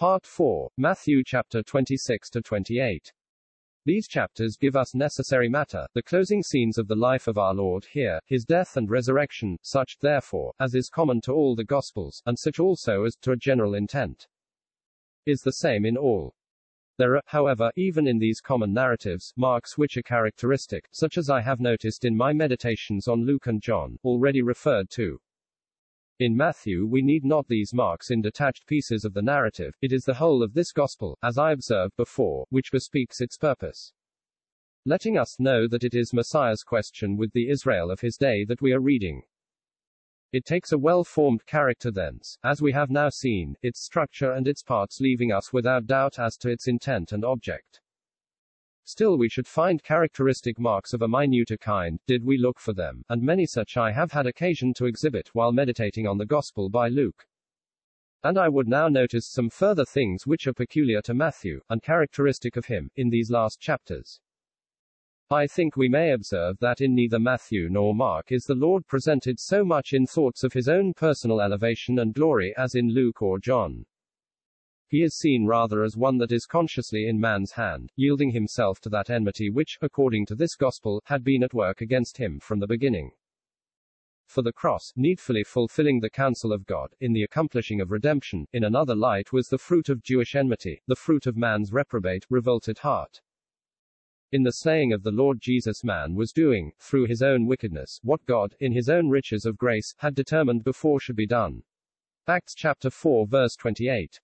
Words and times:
Part 0.00 0.24
4, 0.24 0.70
Matthew 0.78 1.22
chapter 1.22 1.62
26 1.62 2.30
to 2.30 2.40
28. 2.40 3.12
These 3.84 4.08
chapters 4.08 4.56
give 4.58 4.74
us 4.74 4.94
necessary 4.94 5.46
matter, 5.46 5.86
the 5.92 6.02
closing 6.02 6.42
scenes 6.42 6.78
of 6.78 6.88
the 6.88 6.96
life 6.96 7.28
of 7.28 7.36
our 7.36 7.52
Lord 7.52 7.84
here, 7.92 8.18
his 8.24 8.46
death 8.46 8.78
and 8.78 8.88
resurrection, 8.88 9.58
such, 9.60 9.98
therefore, 10.00 10.54
as 10.58 10.74
is 10.74 10.88
common 10.88 11.20
to 11.24 11.32
all 11.32 11.54
the 11.54 11.66
Gospels, 11.66 12.22
and 12.24 12.38
such 12.38 12.58
also 12.58 13.04
as, 13.04 13.14
to 13.16 13.32
a 13.32 13.36
general 13.36 13.74
intent, 13.74 14.26
is 15.26 15.42
the 15.42 15.52
same 15.52 15.84
in 15.84 15.98
all. 15.98 16.34
There 16.96 17.16
are, 17.16 17.22
however, 17.26 17.70
even 17.76 18.06
in 18.06 18.18
these 18.18 18.40
common 18.40 18.72
narratives, 18.72 19.34
marks 19.36 19.76
which 19.76 19.98
are 19.98 20.02
characteristic, 20.02 20.88
such 20.92 21.18
as 21.18 21.28
I 21.28 21.42
have 21.42 21.60
noticed 21.60 22.06
in 22.06 22.16
my 22.16 22.32
meditations 22.32 23.06
on 23.06 23.26
Luke 23.26 23.48
and 23.48 23.60
John, 23.60 23.98
already 24.02 24.40
referred 24.40 24.88
to. 24.92 25.20
In 26.20 26.36
Matthew 26.36 26.84
we 26.84 27.00
need 27.00 27.24
not 27.24 27.48
these 27.48 27.72
marks 27.72 28.10
in 28.10 28.20
detached 28.20 28.66
pieces 28.66 29.06
of 29.06 29.14
the 29.14 29.22
narrative, 29.22 29.72
it 29.80 29.90
is 29.90 30.04
the 30.04 30.12
whole 30.12 30.42
of 30.42 30.52
this 30.52 30.70
gospel, 30.70 31.16
as 31.22 31.38
I 31.38 31.52
observed 31.52 31.96
before, 31.96 32.44
which 32.50 32.70
bespeaks 32.70 33.22
its 33.22 33.38
purpose. 33.38 33.94
Letting 34.84 35.16
us 35.16 35.40
know 35.40 35.66
that 35.68 35.82
it 35.82 35.94
is 35.94 36.12
Messiah's 36.12 36.62
question 36.62 37.16
with 37.16 37.32
the 37.32 37.48
Israel 37.48 37.90
of 37.90 38.00
his 38.00 38.18
day 38.18 38.44
that 38.48 38.60
we 38.60 38.74
are 38.74 38.82
reading. 38.82 39.22
It 40.30 40.44
takes 40.44 40.72
a 40.72 40.78
well-formed 40.78 41.46
character 41.46 41.90
thence, 41.90 42.36
as 42.44 42.60
we 42.60 42.72
have 42.72 42.90
now 42.90 43.08
seen, 43.08 43.56
its 43.62 43.82
structure 43.82 44.32
and 44.32 44.46
its 44.46 44.62
parts 44.62 45.00
leaving 45.00 45.32
us 45.32 45.54
without 45.54 45.86
doubt 45.86 46.18
as 46.18 46.36
to 46.40 46.50
its 46.50 46.68
intent 46.68 47.12
and 47.12 47.24
object. 47.24 47.80
Still 48.90 49.16
we 49.16 49.28
should 49.28 49.46
find 49.46 49.84
characteristic 49.84 50.58
marks 50.58 50.92
of 50.92 51.02
a 51.02 51.06
minuter 51.06 51.56
kind, 51.56 52.00
did 52.08 52.24
we 52.24 52.36
look 52.36 52.58
for 52.58 52.72
them, 52.72 53.04
and 53.08 53.22
many 53.22 53.46
such 53.46 53.76
I 53.76 53.92
have 53.92 54.10
had 54.10 54.26
occasion 54.26 54.74
to 54.74 54.86
exhibit 54.86 55.28
while 55.32 55.52
meditating 55.52 56.08
on 56.08 56.18
the 56.18 56.26
Gospel 56.26 56.68
by 56.68 56.88
Luke. 56.88 57.24
And 58.24 58.36
I 58.36 58.48
would 58.48 58.66
now 58.66 58.88
notice 58.88 59.28
some 59.28 59.48
further 59.48 59.84
things 59.84 60.26
which 60.26 60.48
are 60.48 60.52
peculiar 60.52 61.00
to 61.02 61.14
Matthew, 61.14 61.60
and 61.70 61.80
characteristic 61.80 62.56
of 62.56 62.66
him, 62.66 62.90
in 62.96 63.10
these 63.10 63.30
last 63.30 63.60
chapters. 63.60 64.18
I 65.30 65.46
think 65.46 65.76
we 65.76 65.88
may 65.88 66.10
observe 66.10 66.58
that 66.58 66.80
in 66.80 66.92
neither 66.92 67.20
Matthew 67.20 67.68
nor 67.70 67.94
Mark 67.94 68.32
is 68.32 68.42
the 68.42 68.56
Lord 68.56 68.84
presented 68.88 69.38
so 69.38 69.64
much 69.64 69.92
in 69.92 70.04
thoughts 70.04 70.42
of 70.42 70.52
his 70.52 70.68
own 70.68 70.94
personal 70.94 71.40
elevation 71.40 72.00
and 72.00 72.12
glory 72.12 72.52
as 72.56 72.74
in 72.74 72.92
Luke 72.92 73.22
or 73.22 73.38
John. 73.38 73.86
He 74.90 75.04
is 75.04 75.16
seen 75.16 75.46
rather 75.46 75.84
as 75.84 75.96
one 75.96 76.18
that 76.18 76.32
is 76.32 76.46
consciously 76.46 77.06
in 77.06 77.20
man's 77.20 77.52
hand, 77.52 77.92
yielding 77.94 78.32
himself 78.32 78.80
to 78.80 78.88
that 78.88 79.08
enmity 79.08 79.48
which, 79.48 79.78
according 79.80 80.26
to 80.26 80.34
this 80.34 80.56
gospel, 80.56 81.00
had 81.04 81.22
been 81.22 81.44
at 81.44 81.54
work 81.54 81.80
against 81.80 82.16
him 82.16 82.40
from 82.40 82.58
the 82.58 82.66
beginning. 82.66 83.12
For 84.26 84.42
the 84.42 84.52
cross, 84.52 84.92
needfully 84.96 85.44
fulfilling 85.44 86.00
the 86.00 86.10
counsel 86.10 86.52
of 86.52 86.66
God, 86.66 86.92
in 86.98 87.12
the 87.12 87.22
accomplishing 87.22 87.80
of 87.80 87.92
redemption, 87.92 88.48
in 88.52 88.64
another 88.64 88.96
light 88.96 89.32
was 89.32 89.46
the 89.46 89.58
fruit 89.58 89.88
of 89.88 90.02
Jewish 90.02 90.34
enmity, 90.34 90.82
the 90.88 90.96
fruit 90.96 91.28
of 91.28 91.36
man's 91.36 91.72
reprobate, 91.72 92.26
revolted 92.28 92.78
heart. 92.78 93.20
In 94.32 94.42
the 94.42 94.50
slaying 94.50 94.92
of 94.92 95.04
the 95.04 95.12
Lord 95.12 95.40
Jesus 95.40 95.84
man 95.84 96.16
was 96.16 96.32
doing, 96.32 96.72
through 96.80 97.06
his 97.06 97.22
own 97.22 97.46
wickedness, 97.46 98.00
what 98.02 98.26
God, 98.26 98.56
in 98.58 98.72
his 98.72 98.88
own 98.88 99.08
riches 99.08 99.44
of 99.44 99.56
grace, 99.56 99.94
had 99.98 100.16
determined 100.16 100.64
before 100.64 100.98
should 100.98 101.14
be 101.14 101.28
done. 101.28 101.62
Acts 102.26 102.56
chapter 102.56 102.90
4 102.90 103.28
verse 103.28 103.54
28. 103.54 104.18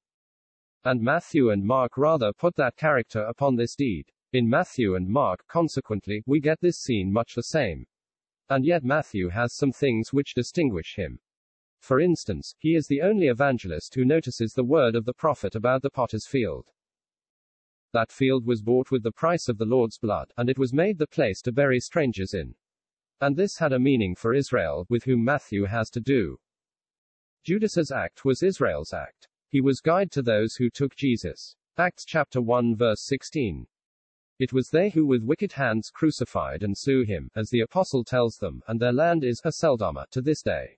And 0.87 1.03
Matthew 1.03 1.51
and 1.51 1.65
Mark 1.65 1.99
rather 1.99 2.33
put 2.33 2.55
that 2.55 2.77
character 2.77 3.23
upon 3.23 3.57
this 3.57 3.75
deed. 3.75 4.13
In 4.33 4.49
Matthew 4.49 4.95
and 4.95 5.09
Mark, 5.09 5.45
consequently, 5.49 6.23
we 6.27 6.39
get 6.39 6.61
this 6.61 6.79
scene 6.79 7.13
much 7.13 7.35
the 7.35 7.43
same. 7.43 7.87
And 8.51 8.65
yet 8.65 8.85
Matthew 8.85 9.31
has 9.31 9.53
some 9.53 9.73
things 9.73 10.13
which 10.13 10.37
distinguish 10.37 10.95
him. 10.95 11.19
For 11.81 11.99
instance, 11.99 12.55
he 12.61 12.77
is 12.77 12.87
the 12.87 13.03
only 13.03 13.27
evangelist 13.27 13.97
who 13.97 14.05
notices 14.05 14.53
the 14.53 14.63
word 14.63 14.95
of 14.95 15.05
the 15.05 15.13
prophet 15.13 15.57
about 15.57 15.83
the 15.83 15.91
potter's 15.91 16.29
field. 16.29 16.71
That 17.93 18.13
field 18.13 18.47
was 18.47 18.63
bought 18.63 18.93
with 18.93 19.03
the 19.03 19.11
price 19.11 19.49
of 19.49 19.59
the 19.59 19.65
Lord's 19.65 19.99
blood, 19.99 20.31
and 20.37 20.49
it 20.49 20.57
was 20.57 20.73
made 20.73 20.99
the 20.99 21.09
place 21.09 21.43
to 21.43 21.53
bury 21.53 21.81
strangers 21.81 22.33
in. 22.33 22.55
And 23.21 23.35
this 23.35 23.59
had 23.59 23.73
a 23.73 23.81
meaning 23.81 24.15
for 24.15 24.35
Israel, 24.35 24.87
with 24.89 25.03
whom 25.03 25.25
Matthew 25.25 25.65
has 25.65 25.91
to 25.91 26.01
do. 26.01 26.39
Judas's 27.43 27.91
act 27.91 28.25
was 28.25 28.45
Israel's 28.45 28.93
act. 28.93 29.27
He 29.57 29.63
was 29.63 29.81
guide 29.81 30.13
to 30.13 30.21
those 30.21 30.57
who 30.57 30.69
took 30.69 30.95
Jesus. 30.95 31.57
Acts 31.79 32.05
chapter 32.05 32.43
1 32.43 32.77
verse 32.77 33.01
16. 33.07 33.67
It 34.39 34.53
was 34.53 34.69
they 34.69 34.91
who 34.91 35.07
with 35.07 35.23
wicked 35.23 35.53
hands 35.53 35.89
crucified 35.89 36.63
and 36.63 36.77
slew 36.77 37.05
him, 37.05 37.31
as 37.35 37.49
the 37.49 37.61
apostle 37.61 38.05
tells 38.05 38.37
them, 38.37 38.61
and 38.69 38.79
their 38.79 38.93
land 38.93 39.25
is 39.25 39.41
Haceldama 39.41 40.11
to 40.11 40.21
this 40.21 40.43
day. 40.43 40.77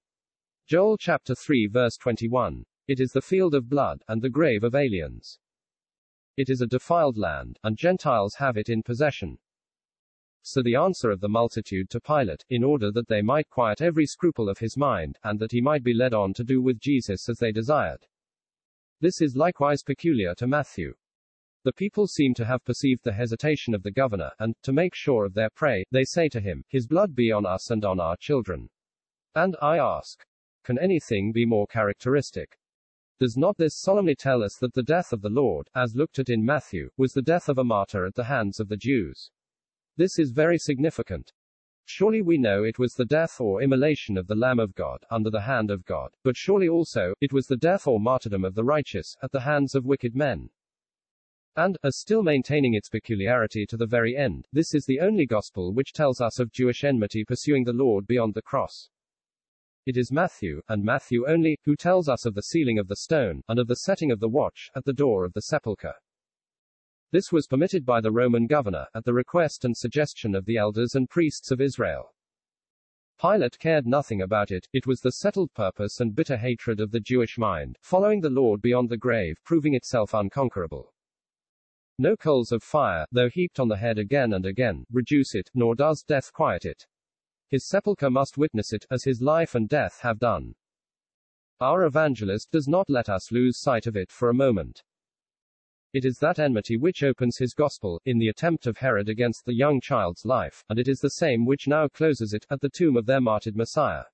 Joel 0.68 0.96
chapter 0.96 1.34
3 1.34 1.66
verse 1.66 1.96
21. 1.96 2.64
It 2.86 3.00
is 3.00 3.10
the 3.10 3.20
field 3.20 3.52
of 3.52 3.68
blood, 3.68 4.04
and 4.06 4.22
the 4.22 4.30
grave 4.30 4.62
of 4.62 4.76
aliens. 4.76 5.40
It 6.36 6.48
is 6.48 6.60
a 6.60 6.66
defiled 6.68 7.18
land, 7.18 7.58
and 7.64 7.76
Gentiles 7.76 8.36
have 8.36 8.56
it 8.56 8.68
in 8.68 8.84
possession. 8.84 9.38
So 10.42 10.62
the 10.62 10.76
answer 10.76 11.10
of 11.10 11.18
the 11.18 11.28
multitude 11.28 11.90
to 11.90 12.00
Pilate, 12.00 12.44
in 12.48 12.62
order 12.62 12.92
that 12.92 13.08
they 13.08 13.22
might 13.22 13.50
quiet 13.50 13.82
every 13.82 14.06
scruple 14.06 14.48
of 14.48 14.58
his 14.58 14.76
mind, 14.76 15.18
and 15.24 15.36
that 15.40 15.50
he 15.50 15.60
might 15.60 15.82
be 15.82 15.94
led 15.94 16.14
on 16.14 16.32
to 16.34 16.44
do 16.44 16.62
with 16.62 16.78
Jesus 16.78 17.28
as 17.28 17.38
they 17.38 17.50
desired. 17.50 18.06
This 19.00 19.20
is 19.20 19.36
likewise 19.36 19.84
peculiar 19.84 20.34
to 20.36 20.46
Matthew. 20.46 20.94
The 21.62 21.72
people 21.72 22.06
seem 22.08 22.34
to 22.34 22.44
have 22.44 22.64
perceived 22.64 23.04
the 23.04 23.12
hesitation 23.12 23.74
of 23.74 23.82
the 23.82 23.92
governor, 23.92 24.30
and, 24.40 24.54
to 24.62 24.72
make 24.72 24.94
sure 24.94 25.24
of 25.24 25.34
their 25.34 25.50
prey, 25.50 25.84
they 25.92 26.04
say 26.04 26.28
to 26.30 26.40
him, 26.40 26.64
His 26.68 26.86
blood 26.86 27.14
be 27.14 27.30
on 27.30 27.46
us 27.46 27.70
and 27.70 27.84
on 27.84 28.00
our 28.00 28.16
children. 28.16 28.68
And, 29.34 29.56
I 29.62 29.78
ask, 29.78 30.24
can 30.64 30.78
anything 30.78 31.30
be 31.32 31.46
more 31.46 31.66
characteristic? 31.66 32.58
Does 33.20 33.36
not 33.36 33.56
this 33.56 33.80
solemnly 33.80 34.14
tell 34.16 34.42
us 34.42 34.56
that 34.60 34.74
the 34.74 34.82
death 34.82 35.12
of 35.12 35.22
the 35.22 35.30
Lord, 35.30 35.68
as 35.74 35.94
looked 35.94 36.18
at 36.18 36.28
in 36.28 36.44
Matthew, 36.44 36.90
was 36.96 37.12
the 37.12 37.22
death 37.22 37.48
of 37.48 37.58
a 37.58 37.64
martyr 37.64 38.04
at 38.04 38.14
the 38.14 38.24
hands 38.24 38.60
of 38.60 38.68
the 38.68 38.76
Jews? 38.76 39.30
This 39.96 40.18
is 40.18 40.30
very 40.30 40.58
significant. 40.58 41.32
Surely 41.90 42.20
we 42.20 42.36
know 42.36 42.64
it 42.64 42.78
was 42.78 42.92
the 42.92 43.06
death 43.06 43.40
or 43.40 43.62
immolation 43.62 44.18
of 44.18 44.26
the 44.26 44.34
Lamb 44.34 44.60
of 44.60 44.74
God, 44.74 45.02
under 45.10 45.30
the 45.30 45.40
hand 45.40 45.70
of 45.70 45.86
God, 45.86 46.14
but 46.22 46.36
surely 46.36 46.68
also, 46.68 47.14
it 47.22 47.32
was 47.32 47.46
the 47.46 47.56
death 47.56 47.86
or 47.86 47.98
martyrdom 47.98 48.44
of 48.44 48.54
the 48.54 48.62
righteous, 48.62 49.16
at 49.22 49.32
the 49.32 49.40
hands 49.40 49.74
of 49.74 49.86
wicked 49.86 50.14
men. 50.14 50.50
And, 51.56 51.78
as 51.82 51.96
still 51.96 52.22
maintaining 52.22 52.74
its 52.74 52.90
peculiarity 52.90 53.64
to 53.64 53.78
the 53.78 53.86
very 53.86 54.14
end, 54.14 54.46
this 54.52 54.74
is 54.74 54.84
the 54.84 55.00
only 55.00 55.24
gospel 55.24 55.72
which 55.72 55.94
tells 55.94 56.20
us 56.20 56.38
of 56.38 56.52
Jewish 56.52 56.84
enmity 56.84 57.24
pursuing 57.24 57.64
the 57.64 57.72
Lord 57.72 58.06
beyond 58.06 58.34
the 58.34 58.42
cross. 58.42 58.90
It 59.86 59.96
is 59.96 60.12
Matthew, 60.12 60.60
and 60.68 60.84
Matthew 60.84 61.26
only, 61.26 61.58
who 61.64 61.74
tells 61.74 62.06
us 62.06 62.26
of 62.26 62.34
the 62.34 62.42
sealing 62.42 62.78
of 62.78 62.88
the 62.88 62.96
stone, 62.96 63.42
and 63.48 63.58
of 63.58 63.66
the 63.66 63.76
setting 63.76 64.12
of 64.12 64.20
the 64.20 64.28
watch, 64.28 64.68
at 64.76 64.84
the 64.84 64.92
door 64.92 65.24
of 65.24 65.32
the 65.32 65.40
sepulchre. 65.40 65.94
This 67.10 67.32
was 67.32 67.46
permitted 67.46 67.86
by 67.86 68.00
the 68.00 68.12
Roman 68.12 68.46
governor, 68.46 68.86
at 68.94 69.04
the 69.04 69.14
request 69.14 69.64
and 69.64 69.76
suggestion 69.76 70.34
of 70.34 70.44
the 70.44 70.58
elders 70.58 70.94
and 70.94 71.08
priests 71.08 71.50
of 71.50 71.60
Israel. 71.60 72.14
Pilate 73.20 73.58
cared 73.58 73.86
nothing 73.86 74.22
about 74.22 74.50
it, 74.50 74.68
it 74.72 74.86
was 74.86 75.00
the 75.00 75.12
settled 75.12 75.52
purpose 75.54 76.00
and 76.00 76.14
bitter 76.14 76.36
hatred 76.36 76.80
of 76.80 76.90
the 76.90 77.00
Jewish 77.00 77.38
mind, 77.38 77.78
following 77.82 78.20
the 78.20 78.30
Lord 78.30 78.60
beyond 78.60 78.90
the 78.90 78.96
grave, 78.96 79.36
proving 79.44 79.74
itself 79.74 80.14
unconquerable. 80.14 80.92
No 81.98 82.14
coals 82.14 82.52
of 82.52 82.62
fire, 82.62 83.06
though 83.10 83.28
heaped 83.28 83.58
on 83.58 83.68
the 83.68 83.76
head 83.76 83.98
again 83.98 84.34
and 84.34 84.46
again, 84.46 84.84
reduce 84.92 85.34
it, 85.34 85.50
nor 85.52 85.74
does 85.74 86.04
death 86.04 86.32
quiet 86.32 86.64
it. 86.64 86.86
His 87.48 87.66
sepulchre 87.66 88.10
must 88.10 88.38
witness 88.38 88.72
it, 88.72 88.84
as 88.90 89.02
his 89.02 89.20
life 89.20 89.54
and 89.54 89.68
death 89.68 89.98
have 90.02 90.18
done. 90.18 90.54
Our 91.58 91.86
evangelist 91.86 92.52
does 92.52 92.68
not 92.68 92.88
let 92.88 93.08
us 93.08 93.32
lose 93.32 93.58
sight 93.58 93.86
of 93.86 93.96
it 93.96 94.12
for 94.12 94.28
a 94.28 94.34
moment. 94.34 94.84
It 95.94 96.04
is 96.04 96.18
that 96.18 96.38
enmity 96.38 96.76
which 96.76 97.02
opens 97.02 97.38
his 97.38 97.54
gospel, 97.54 98.00
in 98.04 98.18
the 98.18 98.28
attempt 98.28 98.66
of 98.66 98.76
Herod 98.76 99.08
against 99.08 99.46
the 99.46 99.54
young 99.54 99.80
child's 99.80 100.26
life, 100.26 100.62
and 100.68 100.78
it 100.78 100.86
is 100.86 101.00
the 101.00 101.08
same 101.08 101.46
which 101.46 101.66
now 101.66 101.88
closes 101.88 102.34
it, 102.34 102.44
at 102.50 102.60
the 102.60 102.68
tomb 102.68 102.96
of 102.96 103.06
their 103.06 103.22
martyred 103.22 103.56
Messiah. 103.56 104.04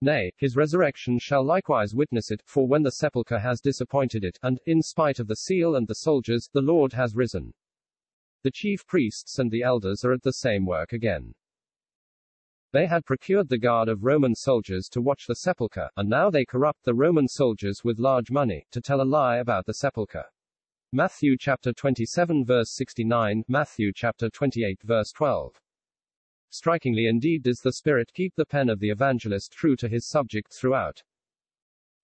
Nay, 0.00 0.30
his 0.36 0.54
resurrection 0.54 1.18
shall 1.18 1.44
likewise 1.44 1.96
witness 1.96 2.30
it, 2.30 2.42
for 2.46 2.68
when 2.68 2.84
the 2.84 2.92
sepulchre 2.92 3.40
has 3.40 3.60
disappointed 3.60 4.22
it, 4.22 4.38
and, 4.44 4.60
in 4.66 4.80
spite 4.80 5.18
of 5.18 5.26
the 5.26 5.34
seal 5.34 5.74
and 5.74 5.88
the 5.88 5.96
soldiers, 5.96 6.48
the 6.52 6.62
Lord 6.62 6.92
has 6.92 7.16
risen. 7.16 7.52
The 8.44 8.52
chief 8.52 8.86
priests 8.86 9.40
and 9.40 9.50
the 9.50 9.62
elders 9.62 10.04
are 10.04 10.12
at 10.12 10.22
the 10.22 10.34
same 10.34 10.64
work 10.64 10.92
again. 10.92 11.34
They 12.70 12.86
had 12.86 13.04
procured 13.04 13.48
the 13.48 13.58
guard 13.58 13.88
of 13.88 14.04
Roman 14.04 14.36
soldiers 14.36 14.88
to 14.92 15.00
watch 15.00 15.26
the 15.26 15.34
sepulchre, 15.34 15.90
and 15.96 16.08
now 16.08 16.30
they 16.30 16.44
corrupt 16.44 16.84
the 16.84 16.94
Roman 16.94 17.26
soldiers 17.26 17.82
with 17.82 17.98
large 17.98 18.30
money, 18.30 18.64
to 18.70 18.80
tell 18.80 19.00
a 19.00 19.02
lie 19.02 19.38
about 19.38 19.66
the 19.66 19.74
sepulchre. 19.74 20.26
Matthew 20.92 21.36
chapter 21.38 21.74
27 21.74 22.46
verse 22.46 22.70
69, 22.70 23.44
Matthew 23.46 23.92
chapter 23.94 24.30
28 24.30 24.80
verse 24.84 25.12
12. 25.12 25.60
Strikingly 26.48 27.06
indeed 27.08 27.42
does 27.42 27.60
the 27.60 27.74
Spirit 27.74 28.10
keep 28.14 28.34
the 28.36 28.46
pen 28.46 28.70
of 28.70 28.80
the 28.80 28.88
evangelist 28.88 29.52
true 29.52 29.76
to 29.76 29.86
his 29.86 30.08
subject 30.08 30.50
throughout. 30.50 31.02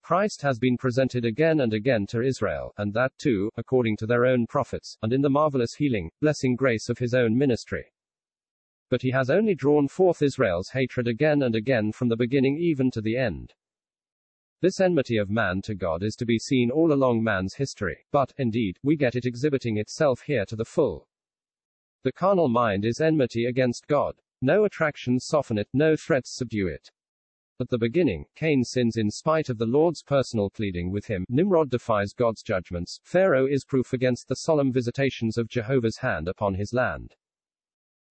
Christ 0.02 0.42
has 0.42 0.58
been 0.58 0.76
presented 0.76 1.24
again 1.24 1.60
and 1.60 1.72
again 1.72 2.04
to 2.08 2.20
Israel, 2.20 2.74
and 2.76 2.92
that 2.92 3.12
too, 3.16 3.50
according 3.56 3.96
to 3.96 4.06
their 4.06 4.26
own 4.26 4.46
prophets, 4.46 4.98
and 5.00 5.14
in 5.14 5.22
the 5.22 5.30
marvelous 5.30 5.72
healing, 5.72 6.10
blessing 6.20 6.54
grace 6.54 6.90
of 6.90 6.98
his 6.98 7.14
own 7.14 7.38
ministry. 7.38 7.86
But 8.90 9.00
he 9.00 9.12
has 9.12 9.30
only 9.30 9.54
drawn 9.54 9.88
forth 9.88 10.20
Israel's 10.20 10.68
hatred 10.68 11.08
again 11.08 11.42
and 11.42 11.56
again 11.56 11.90
from 11.90 12.10
the 12.10 12.18
beginning 12.18 12.58
even 12.58 12.90
to 12.90 13.00
the 13.00 13.16
end. 13.16 13.54
This 14.64 14.80
enmity 14.80 15.18
of 15.18 15.28
man 15.28 15.60
to 15.64 15.74
God 15.74 16.02
is 16.02 16.16
to 16.16 16.24
be 16.24 16.38
seen 16.38 16.70
all 16.70 16.90
along 16.90 17.22
man's 17.22 17.52
history, 17.52 17.98
but, 18.10 18.32
indeed, 18.38 18.78
we 18.82 18.96
get 18.96 19.14
it 19.14 19.26
exhibiting 19.26 19.76
itself 19.76 20.22
here 20.22 20.46
to 20.46 20.56
the 20.56 20.64
full. 20.64 21.06
The 22.02 22.12
carnal 22.12 22.48
mind 22.48 22.86
is 22.86 22.98
enmity 22.98 23.44
against 23.44 23.86
God. 23.86 24.14
No 24.40 24.64
attractions 24.64 25.26
soften 25.26 25.58
it, 25.58 25.68
no 25.74 25.96
threats 25.96 26.34
subdue 26.34 26.68
it. 26.68 26.90
At 27.60 27.68
the 27.68 27.76
beginning, 27.76 28.24
Cain 28.36 28.64
sins 28.64 28.96
in 28.96 29.10
spite 29.10 29.50
of 29.50 29.58
the 29.58 29.66
Lord's 29.66 30.02
personal 30.02 30.48
pleading 30.48 30.90
with 30.90 31.04
him. 31.08 31.26
Nimrod 31.28 31.68
defies 31.68 32.14
God's 32.14 32.42
judgments. 32.42 33.00
Pharaoh 33.04 33.46
is 33.46 33.66
proof 33.66 33.92
against 33.92 34.28
the 34.28 34.36
solemn 34.36 34.72
visitations 34.72 35.36
of 35.36 35.50
Jehovah's 35.50 35.98
hand 35.98 36.26
upon 36.26 36.54
his 36.54 36.72
land. 36.72 37.16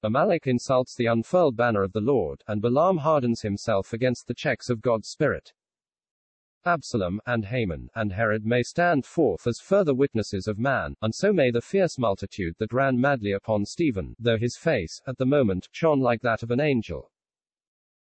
Amalek 0.03 0.45
insults 0.45 0.93
the 0.95 1.07
unfurled 1.07 1.57
banner 1.57 1.81
of 1.81 1.93
the 1.93 1.99
Lord, 1.99 2.43
and 2.47 2.61
Balaam 2.61 2.97
hardens 2.97 3.41
himself 3.41 3.91
against 3.91 4.27
the 4.27 4.35
checks 4.35 4.69
of 4.69 4.83
God's 4.83 5.07
Spirit. 5.07 5.51
Absalom, 6.65 7.19
and 7.25 7.45
Haman, 7.45 7.89
and 7.93 8.13
Herod 8.13 8.45
may 8.45 8.63
stand 8.63 9.05
forth 9.05 9.47
as 9.47 9.59
further 9.59 9.93
witnesses 9.93 10.47
of 10.47 10.57
man, 10.57 10.95
and 11.01 11.13
so 11.13 11.33
may 11.33 11.51
the 11.51 11.61
fierce 11.61 11.97
multitude 11.99 12.55
that 12.59 12.71
ran 12.71 12.99
madly 12.99 13.33
upon 13.33 13.65
Stephen, 13.65 14.15
though 14.17 14.37
his 14.37 14.55
face, 14.55 15.01
at 15.05 15.17
the 15.17 15.25
moment, 15.25 15.67
shone 15.71 15.99
like 15.99 16.21
that 16.21 16.41
of 16.41 16.51
an 16.51 16.61
angel. 16.61 17.11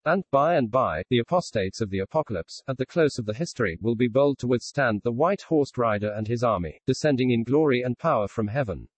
And, 0.04 0.24
by 0.30 0.56
and 0.56 0.70
by, 0.70 1.02
the 1.10 1.18
apostates 1.18 1.82
of 1.82 1.90
the 1.90 1.98
apocalypse, 1.98 2.62
at 2.66 2.78
the 2.78 2.86
close 2.86 3.18
of 3.18 3.26
the 3.26 3.34
history, 3.34 3.76
will 3.82 3.94
be 3.94 4.08
bold 4.08 4.38
to 4.38 4.46
withstand 4.46 5.02
the 5.02 5.12
white 5.12 5.42
horsed 5.42 5.76
rider 5.76 6.10
and 6.10 6.26
his 6.26 6.42
army, 6.42 6.80
descending 6.86 7.30
in 7.30 7.44
glory 7.44 7.82
and 7.82 7.98
power 7.98 8.26
from 8.26 8.48
heaven. 8.48 8.88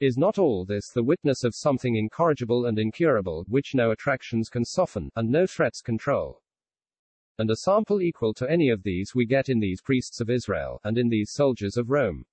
Is 0.00 0.18
not 0.18 0.36
all 0.36 0.64
this 0.64 0.90
the 0.90 1.04
witness 1.04 1.44
of 1.44 1.54
something 1.54 1.94
incorrigible 1.94 2.66
and 2.66 2.76
incurable, 2.76 3.44
which 3.46 3.72
no 3.72 3.92
attractions 3.92 4.48
can 4.48 4.64
soften, 4.64 5.10
and 5.14 5.30
no 5.30 5.46
threats 5.46 5.80
control? 5.80 6.41
And 7.38 7.50
a 7.50 7.56
sample 7.56 8.02
equal 8.02 8.34
to 8.34 8.50
any 8.50 8.68
of 8.68 8.82
these 8.82 9.14
we 9.14 9.26
get 9.26 9.48
in 9.48 9.60
these 9.60 9.80
priests 9.80 10.20
of 10.20 10.30
Israel, 10.30 10.80
and 10.84 10.98
in 10.98 11.08
these 11.08 11.32
soldiers 11.32 11.76
of 11.76 11.90
Rome. 11.90 12.24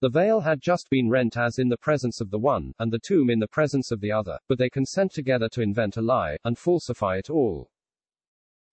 The 0.00 0.10
veil 0.10 0.40
had 0.40 0.60
just 0.60 0.90
been 0.90 1.08
rent 1.08 1.36
as 1.36 1.58
in 1.58 1.68
the 1.68 1.78
presence 1.78 2.20
of 2.20 2.30
the 2.30 2.38
one, 2.38 2.74
and 2.78 2.92
the 2.92 2.98
tomb 2.98 3.30
in 3.30 3.38
the 3.38 3.48
presence 3.48 3.90
of 3.90 4.00
the 4.00 4.12
other, 4.12 4.38
but 4.48 4.58
they 4.58 4.68
consent 4.68 5.12
together 5.12 5.48
to 5.50 5.62
invent 5.62 5.96
a 5.96 6.02
lie, 6.02 6.36
and 6.44 6.58
falsify 6.58 7.16
it 7.16 7.30
all. 7.30 7.70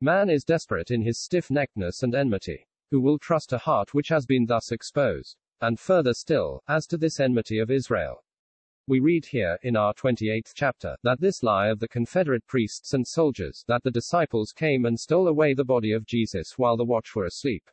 Man 0.02 0.30
is 0.30 0.44
desperate 0.44 0.92
in 0.92 1.04
his 1.04 1.22
stiff 1.22 1.50
neckedness 1.50 2.04
and 2.04 2.16
enmity. 2.16 2.68
Who 2.90 3.00
will 3.00 3.20
trust 3.20 3.54
a 3.54 3.60
heart 3.60 3.94
which 3.94 4.10
has 4.10 4.26
been 4.26 4.46
thus 4.46 4.72
exposed? 4.72 5.38
And 5.62 5.80
further 5.80 6.14
still, 6.14 6.62
as 6.68 6.86
to 6.88 6.98
this 6.98 7.20
enmity 7.20 7.60
of 7.60 7.72
Israel. 7.72 8.24
We 8.92 9.00
read 9.00 9.28
here, 9.28 9.58
in 9.64 9.78
our 9.78 9.94
28th 9.94 10.52
chapter, 10.54 10.98
that 11.04 11.22
this 11.22 11.44
lie 11.44 11.70
of 11.70 11.80
the 11.80 11.88
Confederate 11.88 12.46
priests 12.46 12.94
and 12.94 13.08
soldiers, 13.08 13.64
that 13.70 13.84
the 13.84 13.90
disciples 13.90 14.52
came 14.52 14.84
and 14.84 15.00
stole 15.00 15.30
away 15.30 15.54
the 15.54 15.64
body 15.64 15.94
of 15.94 16.06
Jesus 16.06 16.58
while 16.58 16.76
the 16.76 16.84
watch 16.84 17.16
were 17.16 17.24
asleep 17.24 17.64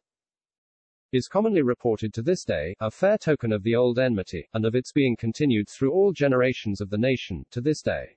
is 1.11 1.26
commonly 1.26 1.62
reported 1.62 2.15
to 2.15 2.23
this 2.23 2.44
day, 2.44 2.76
a 2.79 2.88
fair 2.88 3.19
token 3.19 3.50
of 3.50 3.65
the 3.65 3.75
old 3.75 3.99
enmity, 3.99 4.49
and 4.55 4.65
of 4.65 4.76
its 4.76 4.93
being 4.93 5.17
continued 5.17 5.69
through 5.69 5.91
all 5.91 6.12
generations 6.12 6.81
of 6.81 6.88
the 6.88 6.97
nation, 6.97 7.44
to 7.50 7.61
this 7.61 7.82
day. 7.82 8.17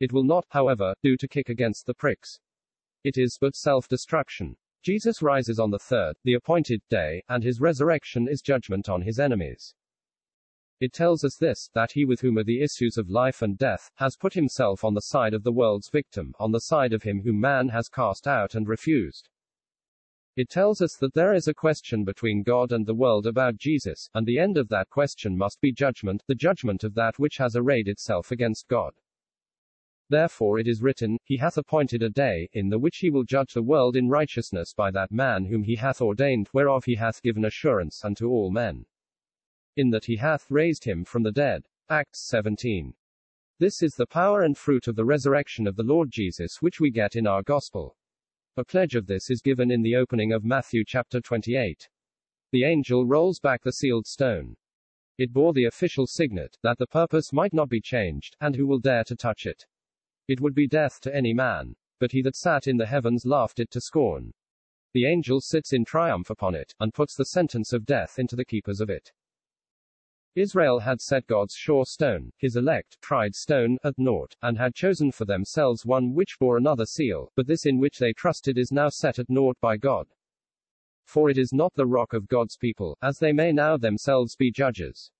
It 0.00 0.12
will 0.12 0.24
not, 0.24 0.46
however, 0.48 0.94
do 1.00 1.16
to 1.16 1.28
kick 1.28 1.48
against 1.48 1.86
the 1.86 1.94
pricks. 1.94 2.40
It 3.04 3.18
is 3.18 3.38
but 3.40 3.54
self 3.54 3.86
destruction. 3.86 4.56
Jesus 4.82 5.22
rises 5.22 5.60
on 5.60 5.70
the 5.70 5.78
third, 5.78 6.16
the 6.24 6.34
appointed, 6.34 6.82
day, 6.90 7.22
and 7.28 7.44
his 7.44 7.60
resurrection 7.60 8.26
is 8.26 8.42
judgment 8.42 8.88
on 8.88 9.02
his 9.02 9.20
enemies. 9.20 9.76
It 10.84 10.92
tells 10.92 11.24
us 11.24 11.38
this, 11.38 11.70
that 11.72 11.92
he 11.92 12.04
with 12.04 12.20
whom 12.20 12.36
are 12.36 12.44
the 12.44 12.60
issues 12.60 12.98
of 12.98 13.08
life 13.08 13.40
and 13.40 13.56
death, 13.56 13.90
has 13.94 14.18
put 14.18 14.34
himself 14.34 14.84
on 14.84 14.92
the 14.92 15.00
side 15.00 15.32
of 15.32 15.42
the 15.42 15.50
world's 15.50 15.88
victim, 15.88 16.34
on 16.38 16.52
the 16.52 16.60
side 16.60 16.92
of 16.92 17.04
him 17.04 17.22
whom 17.22 17.40
man 17.40 17.70
has 17.70 17.88
cast 17.88 18.26
out 18.26 18.54
and 18.54 18.68
refused. 18.68 19.30
It 20.36 20.50
tells 20.50 20.82
us 20.82 20.94
that 20.96 21.14
there 21.14 21.32
is 21.32 21.48
a 21.48 21.54
question 21.54 22.04
between 22.04 22.42
God 22.42 22.70
and 22.70 22.84
the 22.84 22.94
world 22.94 23.26
about 23.26 23.56
Jesus, 23.56 24.10
and 24.12 24.26
the 24.26 24.38
end 24.38 24.58
of 24.58 24.68
that 24.68 24.90
question 24.90 25.38
must 25.38 25.58
be 25.62 25.72
judgment, 25.72 26.22
the 26.26 26.34
judgment 26.34 26.84
of 26.84 26.92
that 26.96 27.18
which 27.18 27.38
has 27.38 27.56
arrayed 27.56 27.88
itself 27.88 28.30
against 28.30 28.68
God. 28.68 28.92
Therefore 30.10 30.58
it 30.58 30.68
is 30.68 30.82
written, 30.82 31.16
He 31.24 31.38
hath 31.38 31.56
appointed 31.56 32.02
a 32.02 32.10
day, 32.10 32.50
in 32.52 32.68
the 32.68 32.78
which 32.78 32.98
he 32.98 33.08
will 33.08 33.24
judge 33.24 33.54
the 33.54 33.62
world 33.62 33.96
in 33.96 34.10
righteousness 34.10 34.74
by 34.74 34.90
that 34.90 35.10
man 35.10 35.46
whom 35.46 35.62
he 35.62 35.76
hath 35.76 36.02
ordained, 36.02 36.50
whereof 36.52 36.84
he 36.84 36.96
hath 36.96 37.22
given 37.22 37.46
assurance 37.46 38.04
unto 38.04 38.28
all 38.28 38.50
men. 38.50 38.84
In 39.76 39.90
that 39.90 40.04
he 40.04 40.16
hath 40.16 40.50
raised 40.50 40.84
him 40.84 41.04
from 41.04 41.22
the 41.22 41.32
dead. 41.32 41.66
Acts 41.88 42.28
17. 42.28 42.94
This 43.58 43.82
is 43.82 43.94
the 43.94 44.06
power 44.06 44.42
and 44.42 44.56
fruit 44.56 44.88
of 44.88 44.96
the 44.96 45.04
resurrection 45.04 45.66
of 45.66 45.76
the 45.76 45.82
Lord 45.82 46.10
Jesus 46.10 46.62
which 46.62 46.80
we 46.80 46.90
get 46.90 47.16
in 47.16 47.26
our 47.26 47.42
gospel. 47.42 47.96
A 48.56 48.64
pledge 48.64 48.94
of 48.94 49.06
this 49.06 49.30
is 49.30 49.42
given 49.42 49.72
in 49.72 49.82
the 49.82 49.96
opening 49.96 50.32
of 50.32 50.44
Matthew 50.44 50.84
chapter 50.86 51.20
28. 51.20 51.88
The 52.52 52.64
angel 52.64 53.04
rolls 53.04 53.40
back 53.40 53.62
the 53.64 53.72
sealed 53.72 54.06
stone. 54.06 54.56
It 55.18 55.32
bore 55.32 55.52
the 55.52 55.64
official 55.64 56.06
signet, 56.06 56.56
that 56.62 56.78
the 56.78 56.86
purpose 56.86 57.32
might 57.32 57.52
not 57.52 57.68
be 57.68 57.80
changed, 57.80 58.36
and 58.40 58.54
who 58.54 58.66
will 58.66 58.78
dare 58.78 59.02
to 59.04 59.16
touch 59.16 59.44
it? 59.44 59.66
It 60.28 60.40
would 60.40 60.54
be 60.54 60.68
death 60.68 61.00
to 61.00 61.14
any 61.14 61.34
man. 61.34 61.74
But 61.98 62.12
he 62.12 62.22
that 62.22 62.36
sat 62.36 62.66
in 62.66 62.76
the 62.76 62.86
heavens 62.86 63.24
laughed 63.26 63.58
it 63.58 63.70
to 63.72 63.80
scorn. 63.80 64.32
The 64.92 65.06
angel 65.06 65.40
sits 65.40 65.72
in 65.72 65.84
triumph 65.84 66.30
upon 66.30 66.54
it, 66.54 66.74
and 66.78 66.94
puts 66.94 67.16
the 67.16 67.24
sentence 67.24 67.72
of 67.72 67.86
death 67.86 68.18
into 68.18 68.36
the 68.36 68.44
keepers 68.44 68.80
of 68.80 68.88
it. 68.88 69.12
Israel 70.36 70.80
had 70.80 71.00
set 71.00 71.26
God's 71.26 71.54
sure 71.54 71.84
stone, 71.84 72.32
his 72.38 72.56
elect, 72.56 72.98
tried 73.00 73.34
stone, 73.34 73.78
at 73.84 73.98
naught, 73.98 74.34
and 74.42 74.58
had 74.58 74.74
chosen 74.74 75.12
for 75.12 75.24
themselves 75.24 75.86
one 75.86 76.12
which 76.12 76.38
bore 76.40 76.56
another 76.56 76.86
seal, 76.86 77.30
but 77.36 77.46
this 77.46 77.66
in 77.66 77.78
which 77.78 77.98
they 77.98 78.12
trusted 78.12 78.58
is 78.58 78.72
now 78.72 78.88
set 78.88 79.18
at 79.18 79.30
naught 79.30 79.56
by 79.60 79.76
God. 79.76 80.08
For 81.04 81.30
it 81.30 81.38
is 81.38 81.52
not 81.52 81.74
the 81.74 81.86
rock 81.86 82.12
of 82.14 82.26
God's 82.26 82.56
people, 82.56 82.98
as 83.00 83.18
they 83.18 83.32
may 83.32 83.52
now 83.52 83.76
themselves 83.76 84.34
be 84.34 84.50
judges. 84.50 85.12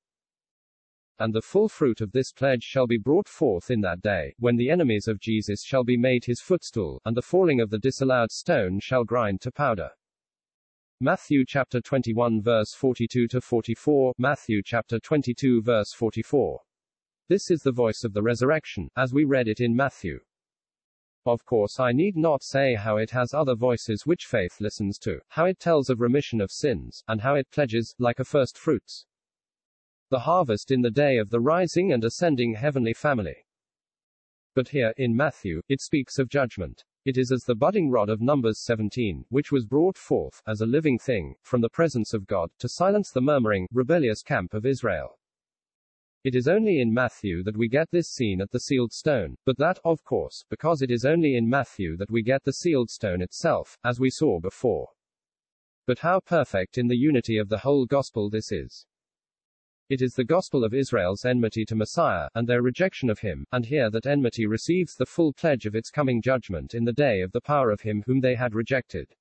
And 1.21 1.33
the 1.33 1.43
full 1.43 1.69
fruit 1.69 2.01
of 2.01 2.11
this 2.11 2.33
pledge 2.33 2.65
shall 2.65 2.89
be 2.89 2.99
brought 2.99 3.29
forth 3.29 3.71
in 3.71 3.81
that 3.83 4.03
day, 4.03 4.35
when 4.41 4.57
the 4.57 4.69
enemies 4.69 5.07
of 5.07 5.21
Jesus 5.21 5.63
shall 5.63 5.85
be 5.85 5.97
made 5.97 6.25
his 6.25 6.41
footstool, 6.41 7.01
and 7.05 7.17
the 7.17 7.23
falling 7.23 7.61
of 7.61 7.71
the 7.71 7.79
disallowed 7.79 8.33
stone 8.33 8.81
shall 8.81 9.05
grind 9.05 9.41
to 9.43 9.53
powder. 9.53 9.91
Matthew 11.05 11.45
chapter 11.47 11.83
21 11.83 12.41
verse 12.41 12.73
42 12.73 13.29
to 13.29 13.39
44, 13.43 14.15
Matthew 14.17 14.63
chapter 14.65 14.99
22 14.99 15.61
verse 15.61 15.93
44. 15.93 16.59
This 17.29 17.51
is 17.51 17.61
the 17.61 17.73
voice 17.73 18.05
of 18.05 18.15
the 18.15 18.23
resurrection, 18.23 18.89
as 18.97 19.13
we 19.13 19.25
read 19.25 19.47
it 19.47 19.61
in 19.61 19.77
Matthew. 19.77 20.21
Of 21.27 21.45
course, 21.45 21.79
I 21.79 21.93
need 21.93 22.17
not 22.17 22.43
say 22.43 22.75
how 22.75 22.97
it 22.97 23.11
has 23.11 23.35
other 23.35 23.55
voices 23.55 24.07
which 24.07 24.25
faith 24.25 24.63
listens 24.63 24.97
to, 25.01 25.21
how 25.29 25.45
it 25.45 25.61
tells 25.61 25.91
of 25.91 26.01
remission 26.01 26.41
of 26.41 26.51
sins, 26.51 27.05
and 27.07 27.21
how 27.21 27.35
it 27.35 27.51
pledges, 27.51 27.95
like 27.99 28.19
a 28.19 28.25
first 28.25 28.57
fruits, 28.57 29.05
the 30.09 30.21
harvest 30.21 30.71
in 30.71 30.81
the 30.81 30.91
day 30.91 31.19
of 31.19 31.29
the 31.29 31.41
rising 31.41 31.93
and 31.93 32.03
ascending 32.03 32.55
heavenly 32.55 32.95
family. 32.95 33.45
But 34.55 34.69
here, 34.69 34.95
in 34.97 35.17
Matthew, 35.17 35.63
it 35.69 35.81
speaks 35.81 36.19
of 36.19 36.29
judgment. 36.29 36.85
It 37.05 37.19
is 37.19 37.33
as 37.33 37.43
the 37.43 37.57
budding 37.57 37.91
rod 37.91 38.09
of 38.09 38.21
Numbers 38.21 38.61
17, 38.61 39.25
which 39.29 39.51
was 39.51 39.67
brought 39.67 39.99
forth, 39.99 40.41
as 40.47 40.61
a 40.61 40.67
living 40.67 40.99
thing, 40.99 41.35
from 41.43 41.61
the 41.61 41.69
presence 41.69 42.15
of 42.15 42.27
God, 42.27 42.51
to 42.61 42.69
silence 42.69 43.11
the 43.11 43.21
murmuring, 43.21 43.67
rebellious 43.73 44.23
camp 44.23 44.55
of 44.55 44.65
Israel. 44.65 45.19
It 46.23 46.35
is 46.35 46.49
only 46.49 46.81
in 46.81 46.95
Matthew 46.95 47.43
that 47.43 47.57
we 47.57 47.69
get 47.69 47.91
this 47.91 48.09
scene 48.09 48.41
at 48.41 48.51
the 48.51 48.61
sealed 48.61 48.93
stone, 48.93 49.37
but 49.45 49.59
that, 49.59 49.79
of 49.85 50.03
course, 50.05 50.45
because 50.49 50.81
it 50.81 50.91
is 50.91 51.05
only 51.05 51.37
in 51.37 51.47
Matthew 51.51 51.97
that 51.99 52.11
we 52.11 52.23
get 52.23 52.45
the 52.45 52.53
sealed 52.53 52.89
stone 52.91 53.21
itself, 53.21 53.77
as 53.85 54.01
we 54.01 54.09
saw 54.09 54.41
before. 54.41 54.89
But 55.87 55.99
how 55.99 56.21
perfect 56.21 56.79
in 56.79 56.87
the 56.87 56.97
unity 56.97 57.37
of 57.37 57.51
the 57.51 57.59
whole 57.59 57.85
gospel 57.85 58.31
this 58.31 58.53
is. 58.53 58.87
It 59.91 60.01
is 60.01 60.15
the 60.15 60.25
gospel 60.25 60.65
of 60.65 60.73
Israel's 60.73 61.27
enmity 61.27 61.67
to 61.67 61.75
Messiah, 61.75 62.31
and 62.35 62.49
their 62.49 62.63
rejection 62.63 63.11
of 63.11 63.19
him, 63.19 63.45
and 63.53 63.67
here 63.67 63.91
that 63.91 64.07
enmity 64.07 64.47
receives 64.47 64.95
the 64.95 65.05
full 65.05 65.35
pledge 65.35 65.67
of 65.67 65.75
its 65.75 65.91
coming 65.91 66.23
judgment 66.23 66.75
in 66.75 66.85
the 66.85 66.93
day 66.93 67.21
of 67.21 67.33
the 67.33 67.43
power 67.43 67.71
of 67.71 67.83
him 67.83 68.03
whom 68.07 68.21
they 68.21 68.35
had 68.35 68.55
rejected. 68.55 69.15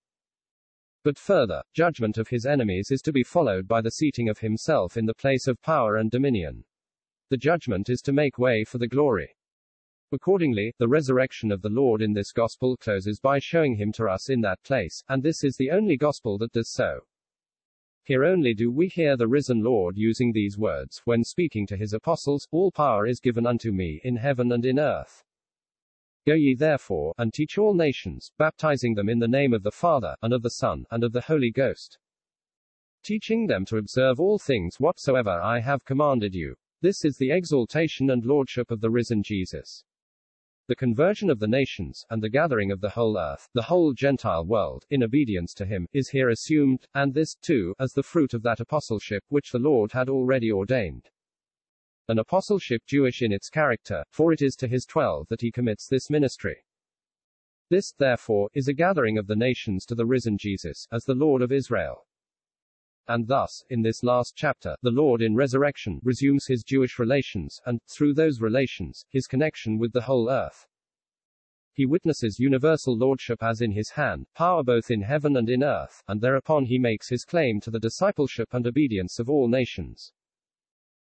But 1.04 1.20
further, 1.20 1.64
judgment 1.74 2.18
of 2.18 2.30
his 2.30 2.46
enemies 2.46 2.92
is 2.92 3.02
to 3.02 3.12
be 3.12 3.24
followed 3.24 3.68
by 3.68 3.82
the 3.82 3.92
seating 3.92 4.30
of 4.30 4.40
himself 4.40 4.96
in 4.96 5.06
the 5.06 5.14
place 5.14 5.48
of 5.48 5.62
power 5.62 5.98
and 5.98 6.10
dominion. 6.10 6.64
The 7.30 7.36
judgment 7.36 7.90
is 7.90 8.00
to 8.04 8.14
make 8.14 8.38
way 8.38 8.64
for 8.64 8.78
the 8.78 8.88
glory. 8.88 9.36
Accordingly, 10.14 10.74
the 10.78 10.88
resurrection 10.88 11.52
of 11.52 11.62
the 11.62 11.70
Lord 11.70 12.02
in 12.02 12.14
this 12.14 12.32
gospel 12.32 12.78
closes 12.78 13.20
by 13.20 13.40
showing 13.40 13.76
him 13.76 13.92
to 13.94 14.06
us 14.06 14.30
in 14.30 14.40
that 14.42 14.64
place, 14.64 15.04
and 15.10 15.22
this 15.22 15.44
is 15.44 15.58
the 15.58 15.72
only 15.72 15.98
gospel 15.98 16.38
that 16.38 16.54
does 16.54 16.72
so. 16.72 17.02
Here 18.06 18.26
only 18.26 18.54
do 18.54 18.70
we 18.70 18.90
hear 18.90 19.16
the 19.16 19.30
risen 19.30 19.64
Lord 19.64 19.98
using 19.98 20.34
these 20.34 20.58
words, 20.58 21.02
when 21.06 21.24
speaking 21.24 21.66
to 21.68 21.78
his 21.78 21.94
apostles, 21.94 22.48
All 22.52 22.70
power 22.70 23.08
is 23.08 23.22
given 23.22 23.48
unto 23.48 23.72
me, 23.72 24.02
in 24.04 24.18
heaven 24.18 24.52
and 24.52 24.66
in 24.66 24.78
earth. 24.78 25.24
Go 26.26 26.34
ye 26.34 26.54
therefore, 26.54 27.14
and 27.18 27.34
teach 27.34 27.58
all 27.58 27.74
nations, 27.74 28.32
baptizing 28.38 28.94
them 28.94 29.08
in 29.08 29.20
the 29.20 29.28
name 29.28 29.54
of 29.54 29.64
the 29.64 29.72
Father, 29.72 30.18
and 30.22 30.34
of 30.34 30.42
the 30.42 30.50
Son, 30.50 30.86
and 30.92 31.04
of 31.04 31.14
the 31.14 31.22
Holy 31.22 31.50
Ghost. 31.50 31.98
Teaching 33.04 33.48
them 33.48 33.64
to 33.66 33.78
observe 33.78 34.20
all 34.20 34.38
things 34.38 34.82
whatsoever 34.82 35.42
I 35.42 35.60
have 35.60 35.86
commanded 35.86 36.36
you. 36.36 36.56
This 36.82 37.06
is 37.06 37.16
the 37.18 37.32
exaltation 37.32 38.10
and 38.10 38.26
lordship 38.26 38.70
of 38.70 38.82
the 38.82 38.90
risen 38.90 39.24
Jesus. 39.24 39.86
The 40.68 40.76
conversion 40.76 41.30
of 41.30 41.40
the 41.40 41.48
nations, 41.48 42.06
and 42.10 42.22
the 42.22 42.30
gathering 42.30 42.72
of 42.72 42.80
the 42.80 42.90
whole 42.90 43.18
earth, 43.18 43.50
the 43.54 43.64
whole 43.64 43.94
Gentile 43.94 44.46
world, 44.46 44.86
in 44.90 45.04
obedience 45.04 45.54
to 45.54 45.66
him, 45.66 45.88
is 45.94 46.10
here 46.10 46.30
assumed, 46.30 46.88
and 46.96 47.14
this, 47.14 47.36
too, 47.36 47.74
as 47.80 47.92
the 47.92 48.04
fruit 48.04 48.34
of 48.34 48.44
that 48.44 48.60
apostleship 48.60 49.24
which 49.30 49.52
the 49.52 49.60
Lord 49.60 49.92
had 49.92 50.08
already 50.08 50.52
ordained. 50.52 51.10
An 52.08 52.20
apostleship 52.20 52.82
Jewish 52.86 53.22
in 53.22 53.32
its 53.32 53.50
character, 53.50 54.04
for 54.12 54.32
it 54.32 54.42
is 54.42 54.56
to 54.58 54.68
his 54.68 54.86
twelve 54.86 55.28
that 55.30 55.42
he 55.42 55.52
commits 55.52 55.88
this 55.88 56.10
ministry. 56.10 56.66
This, 57.70 57.94
therefore, 57.98 58.50
is 58.54 58.68
a 58.68 58.74
gathering 58.74 59.18
of 59.18 59.28
the 59.28 59.36
nations 59.36 59.86
to 59.86 59.96
the 59.96 60.06
risen 60.06 60.38
Jesus, 60.38 60.88
as 60.92 61.06
the 61.06 61.16
Lord 61.16 61.42
of 61.42 61.52
Israel. 61.52 62.06
And 63.08 63.28
thus, 63.28 63.64
in 63.70 63.82
this 63.82 64.02
last 64.02 64.34
chapter, 64.36 64.76
the 64.82 64.92
Lord 64.92 65.22
in 65.22 65.36
resurrection 65.36 66.00
resumes 66.04 66.48
his 66.48 66.64
Jewish 66.64 67.00
relations, 67.00 67.60
and, 67.66 67.82
through 67.88 68.14
those 68.14 68.40
relations, 68.40 69.06
his 69.10 69.28
connection 69.28 69.78
with 69.78 69.92
the 69.92 70.02
whole 70.02 70.30
earth. 70.30 70.68
He 71.74 71.86
witnesses 71.86 72.40
universal 72.40 72.96
lordship 72.96 73.42
as 73.42 73.60
in 73.60 73.72
his 73.72 73.90
hand, 73.90 74.28
power 74.36 74.64
both 74.64 74.92
in 74.92 75.02
heaven 75.02 75.36
and 75.36 75.50
in 75.50 75.64
earth, 75.64 76.04
and 76.08 76.22
thereupon 76.22 76.66
he 76.66 76.78
makes 76.78 77.10
his 77.10 77.26
claim 77.26 77.60
to 77.62 77.72
the 77.72 77.80
discipleship 77.80 78.50
and 78.54 78.68
obedience 78.68 79.20
of 79.20 79.30
all 79.30 79.48
nations. 79.48 80.14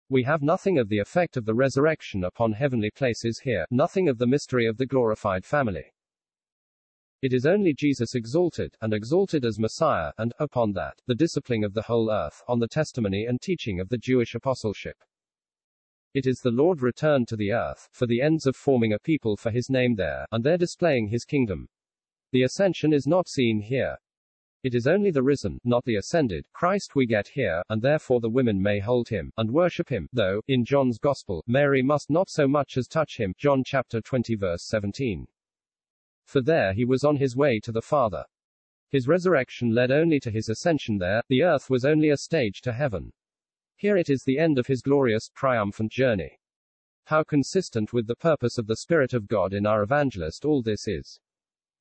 We 0.10 0.24
have 0.24 0.42
nothing 0.42 0.78
of 0.78 0.90
the 0.90 1.00
effect 1.00 1.38
of 1.38 1.46
the 1.46 1.56
resurrection 1.56 2.24
upon 2.24 2.54
heavenly 2.54 2.92
places 2.92 3.40
here, 3.40 3.66
nothing 3.72 4.10
of 4.10 4.18
the 4.18 4.28
mystery 4.28 4.66
of 4.66 4.78
the 4.78 4.86
glorified 4.86 5.46
family. 5.46 5.94
It 7.26 7.34
is 7.34 7.48
only 7.48 7.74
Jesus 7.74 8.14
exalted, 8.14 8.78
and 8.82 8.94
exalted 8.94 9.46
as 9.46 9.58
Messiah, 9.58 10.12
and, 10.20 10.32
upon 10.38 10.74
that, 10.74 11.02
the 11.08 11.16
disciplining 11.16 11.64
of 11.64 11.74
the 11.74 11.82
whole 11.82 12.12
earth, 12.12 12.44
on 12.48 12.60
the 12.60 12.68
testimony 12.68 13.26
and 13.26 13.42
teaching 13.42 13.80
of 13.80 13.90
the 13.90 13.98
Jewish 13.98 14.36
apostleship. 14.36 14.98
It 16.14 16.28
is 16.28 16.38
the 16.38 16.52
Lord 16.52 16.84
returned 16.84 17.28
to 17.30 17.36
the 17.36 17.52
earth, 17.52 17.90
for 17.92 18.06
the 18.06 18.22
ends 18.22 18.46
of 18.46 18.56
forming 18.56 18.94
a 18.94 19.00
people 19.00 19.38
for 19.38 19.50
his 19.50 19.72
name 19.72 19.96
there, 19.96 20.28
and 20.32 20.44
there 20.44 20.60
displaying 20.60 21.08
his 21.08 21.26
kingdom. 21.26 21.68
The 22.32 22.44
ascension 22.44 22.94
is 22.94 23.08
not 23.08 23.28
seen 23.28 23.60
here. 23.60 23.98
It 24.62 24.76
is 24.76 24.86
only 24.86 25.10
the 25.10 25.24
risen, 25.24 25.58
not 25.64 25.84
the 25.86 25.96
ascended, 25.96 26.46
Christ 26.54 26.94
we 26.94 27.08
get 27.08 27.30
here, 27.30 27.64
and 27.70 27.82
therefore 27.82 28.22
the 28.22 28.30
women 28.30 28.62
may 28.62 28.78
hold 28.78 29.10
him, 29.10 29.32
and 29.38 29.50
worship 29.50 29.90
him, 29.90 30.08
though, 30.14 30.44
in 30.48 30.64
John's 30.64 31.00
Gospel, 31.00 31.44
Mary 31.48 31.82
must 31.82 32.12
not 32.12 32.30
so 32.30 32.48
much 32.48 32.78
as 32.78 32.88
touch 32.88 33.18
him, 33.18 33.34
John 33.40 33.64
chapter 33.66 34.00
20 34.00 34.36
verse 34.36 34.68
17 34.68 35.26
for 36.26 36.42
there 36.42 36.74
he 36.74 36.86
was 36.86 37.04
on 37.04 37.16
his 37.16 37.36
way 37.36 37.60
to 37.62 37.72
the 37.72 37.82
Father. 37.82 38.26
His 38.90 39.08
resurrection 39.08 39.74
led 39.74 39.92
only 39.92 40.20
to 40.20 40.32
his 40.32 40.50
ascension 40.50 40.98
there, 40.98 41.22
the 41.28 41.44
earth 41.44 41.70
was 41.70 41.86
only 41.86 42.10
a 42.10 42.18
stage 42.18 42.62
to 42.62 42.74
heaven. 42.74 43.12
Here 43.76 43.98
it 43.98 44.10
is 44.10 44.24
the 44.24 44.40
end 44.40 44.58
of 44.58 44.68
his 44.68 44.82
glorious, 44.82 45.30
triumphant 45.36 45.92
journey. 45.92 46.40
How 47.06 47.24
consistent 47.24 47.94
with 47.94 48.08
the 48.08 48.16
purpose 48.16 48.58
of 48.58 48.68
the 48.68 48.78
Spirit 48.78 49.14
of 49.14 49.28
God 49.28 49.54
in 49.54 49.66
our 49.66 49.84
evangelist 49.84 50.46
all 50.46 50.62
this 50.62 50.88
is. 50.88 51.20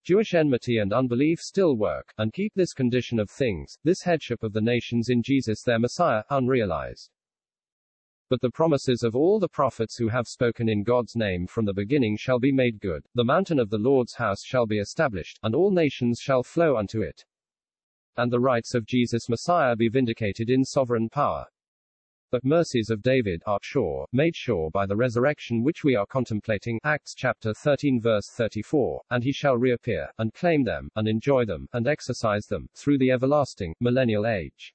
Jewish 0.02 0.34
enmity 0.34 0.78
and 0.78 0.92
unbelief 0.92 1.40
still 1.40 1.76
work, 1.76 2.12
and 2.18 2.32
keep 2.32 2.52
this 2.54 2.74
condition 2.74 3.18
of 3.18 3.30
things, 3.30 3.78
this 3.84 4.02
headship 4.02 4.42
of 4.42 4.52
the 4.52 4.60
nations 4.60 5.08
in 5.08 5.22
Jesus 5.22 5.62
their 5.62 5.78
Messiah, 5.78 6.24
unrealized. 6.28 7.10
But 8.34 8.40
the 8.40 8.50
promises 8.50 9.04
of 9.04 9.14
all 9.14 9.38
the 9.38 9.46
prophets 9.46 9.96
who 9.96 10.08
have 10.08 10.26
spoken 10.26 10.68
in 10.68 10.82
God's 10.82 11.14
name 11.14 11.46
from 11.46 11.64
the 11.64 11.72
beginning 11.72 12.16
shall 12.16 12.40
be 12.40 12.50
made 12.50 12.80
good. 12.80 13.06
The 13.14 13.22
mountain 13.22 13.60
of 13.60 13.70
the 13.70 13.78
Lord's 13.78 14.16
house 14.16 14.42
shall 14.44 14.66
be 14.66 14.80
established, 14.80 15.38
and 15.44 15.54
all 15.54 15.70
nations 15.70 16.18
shall 16.20 16.42
flow 16.42 16.76
unto 16.76 17.00
it. 17.00 17.24
And 18.16 18.32
the 18.32 18.40
rights 18.40 18.74
of 18.74 18.86
Jesus 18.86 19.28
Messiah 19.28 19.76
be 19.76 19.88
vindicated 19.88 20.50
in 20.50 20.64
sovereign 20.64 21.08
power. 21.10 21.46
But 22.32 22.44
mercies 22.44 22.90
of 22.90 23.02
David 23.02 23.40
are 23.46 23.60
sure, 23.62 24.08
made 24.12 24.34
sure 24.34 24.68
by 24.68 24.84
the 24.84 24.96
resurrection 24.96 25.62
which 25.62 25.84
we 25.84 25.94
are 25.94 26.04
contemplating, 26.04 26.80
Acts 26.82 27.14
chapter 27.14 27.54
13 27.54 28.00
verse 28.00 28.28
34, 28.30 29.00
and 29.10 29.22
he 29.22 29.30
shall 29.30 29.56
reappear, 29.56 30.08
and 30.18 30.34
claim 30.34 30.64
them, 30.64 30.90
and 30.96 31.06
enjoy 31.06 31.44
them, 31.44 31.68
and 31.72 31.86
exercise 31.86 32.46
them, 32.46 32.66
through 32.74 32.98
the 32.98 33.12
everlasting, 33.12 33.76
millennial 33.78 34.26
age. 34.26 34.73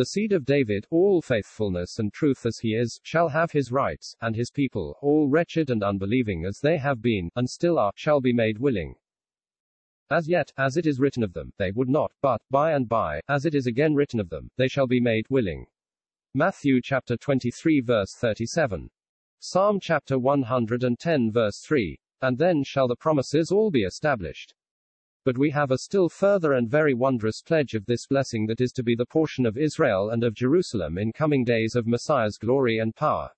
The 0.00 0.06
seed 0.06 0.32
of 0.32 0.46
David, 0.46 0.86
all 0.88 1.20
faithfulness 1.20 1.98
and 1.98 2.10
truth 2.10 2.46
as 2.46 2.60
he 2.60 2.74
is, 2.74 2.98
shall 3.02 3.28
have 3.28 3.50
his 3.50 3.70
rights, 3.70 4.16
and 4.22 4.34
his 4.34 4.50
people, 4.50 4.96
all 5.02 5.28
wretched 5.28 5.68
and 5.68 5.82
unbelieving 5.82 6.46
as 6.46 6.58
they 6.58 6.78
have 6.78 7.02
been, 7.02 7.28
and 7.36 7.50
still 7.50 7.78
are, 7.78 7.92
shall 7.96 8.18
be 8.18 8.32
made 8.32 8.58
willing. 8.58 8.94
As 10.10 10.26
yet, 10.26 10.54
as 10.56 10.78
it 10.78 10.86
is 10.86 11.00
written 11.00 11.22
of 11.22 11.34
them, 11.34 11.52
they 11.58 11.70
would 11.70 11.90
not, 11.90 12.12
but, 12.22 12.40
by 12.50 12.72
and 12.72 12.88
by, 12.88 13.20
as 13.28 13.44
it 13.44 13.54
is 13.54 13.66
again 13.66 13.94
written 13.94 14.20
of 14.20 14.30
them, 14.30 14.50
they 14.56 14.68
shall 14.68 14.86
be 14.86 15.00
made 15.00 15.26
willing. 15.28 15.66
Matthew 16.32 16.80
chapter 16.82 17.18
23 17.18 17.82
verse 17.82 18.14
37. 18.14 18.88
Psalm 19.38 19.78
chapter 19.80 20.18
110 20.18 21.30
verse 21.30 21.60
3. 21.60 22.00
And 22.22 22.38
then 22.38 22.64
shall 22.64 22.88
the 22.88 22.96
promises 22.96 23.52
all 23.52 23.70
be 23.70 23.82
established. 23.82 24.54
But 25.22 25.36
we 25.36 25.50
have 25.50 25.70
a 25.70 25.78
still 25.78 26.08
further 26.08 26.54
and 26.54 26.70
very 26.70 26.94
wondrous 26.94 27.42
pledge 27.42 27.74
of 27.74 27.84
this 27.84 28.06
blessing 28.06 28.46
that 28.46 28.60
is 28.60 28.72
to 28.72 28.82
be 28.82 28.94
the 28.94 29.04
portion 29.04 29.44
of 29.44 29.58
Israel 29.58 30.10
and 30.10 30.24
of 30.24 30.34
Jerusalem 30.34 30.96
in 30.96 31.12
coming 31.12 31.44
days 31.44 31.74
of 31.74 31.86
Messiah's 31.86 32.38
glory 32.38 32.78
and 32.78 32.96
power. 32.96 33.30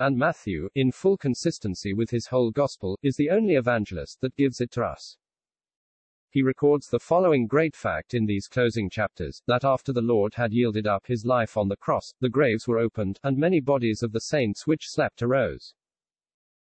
And 0.00 0.18
Matthew, 0.18 0.68
in 0.74 0.90
full 0.90 1.16
consistency 1.16 1.92
with 1.92 2.10
his 2.10 2.26
whole 2.26 2.50
gospel, 2.50 2.98
is 3.02 3.14
the 3.14 3.30
only 3.30 3.54
evangelist 3.54 4.20
that 4.22 4.34
gives 4.34 4.60
it 4.60 4.72
to 4.72 4.82
us. 4.82 5.16
He 6.30 6.42
records 6.42 6.88
the 6.88 6.98
following 6.98 7.46
great 7.46 7.76
fact 7.76 8.14
in 8.14 8.26
these 8.26 8.48
closing 8.48 8.90
chapters 8.90 9.42
that 9.46 9.64
after 9.64 9.92
the 9.92 10.02
Lord 10.02 10.34
had 10.34 10.52
yielded 10.52 10.88
up 10.88 11.06
his 11.06 11.24
life 11.24 11.56
on 11.56 11.68
the 11.68 11.76
cross, 11.76 12.12
the 12.18 12.28
graves 12.30 12.66
were 12.66 12.78
opened, 12.78 13.20
and 13.22 13.36
many 13.36 13.60
bodies 13.60 14.02
of 14.02 14.10
the 14.10 14.20
saints 14.20 14.66
which 14.66 14.88
slept 14.88 15.22
arose 15.22 15.74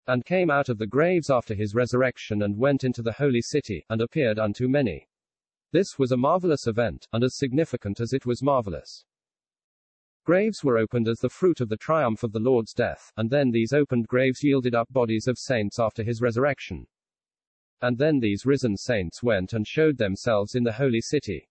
and 0.09 0.25
came 0.25 0.49
out 0.49 0.67
of 0.67 0.77
the 0.77 0.87
graves 0.87 1.29
after 1.29 1.53
his 1.53 1.73
resurrection 1.73 2.41
and 2.43 2.57
went 2.57 2.83
into 2.83 3.01
the 3.01 3.13
holy 3.13 3.41
city, 3.41 3.85
and 3.89 4.01
appeared 4.01 4.37
unto 4.37 4.67
many. 4.67 5.07
This 5.71 5.97
was 5.97 6.11
a 6.11 6.17
marvelous 6.17 6.67
event, 6.67 7.07
and 7.13 7.23
as 7.23 7.37
significant 7.37 7.99
as 7.99 8.11
it 8.11 8.25
was 8.25 8.43
marvelous. 8.43 9.05
Graves 10.25 10.63
were 10.63 10.77
opened 10.77 11.07
as 11.07 11.19
the 11.19 11.29
fruit 11.29 11.61
of 11.61 11.69
the 11.69 11.77
triumph 11.77 12.23
of 12.23 12.31
the 12.31 12.39
Lord's 12.39 12.73
death, 12.73 13.11
and 13.17 13.29
then 13.29 13.51
these 13.51 13.71
opened 13.71 14.07
graves 14.07 14.43
yielded 14.43 14.75
up 14.75 14.91
bodies 14.91 15.27
of 15.27 15.37
saints 15.37 15.79
after 15.79 16.03
his 16.03 16.21
resurrection. 16.21 16.87
And 17.81 17.97
then 17.97 18.19
these 18.19 18.45
risen 18.45 18.77
saints 18.77 19.23
went 19.23 19.53
and 19.53 19.65
showed 19.65 19.97
themselves 19.97 20.55
in 20.55 20.63
the 20.63 20.73
holy 20.73 21.01
city. 21.01 21.49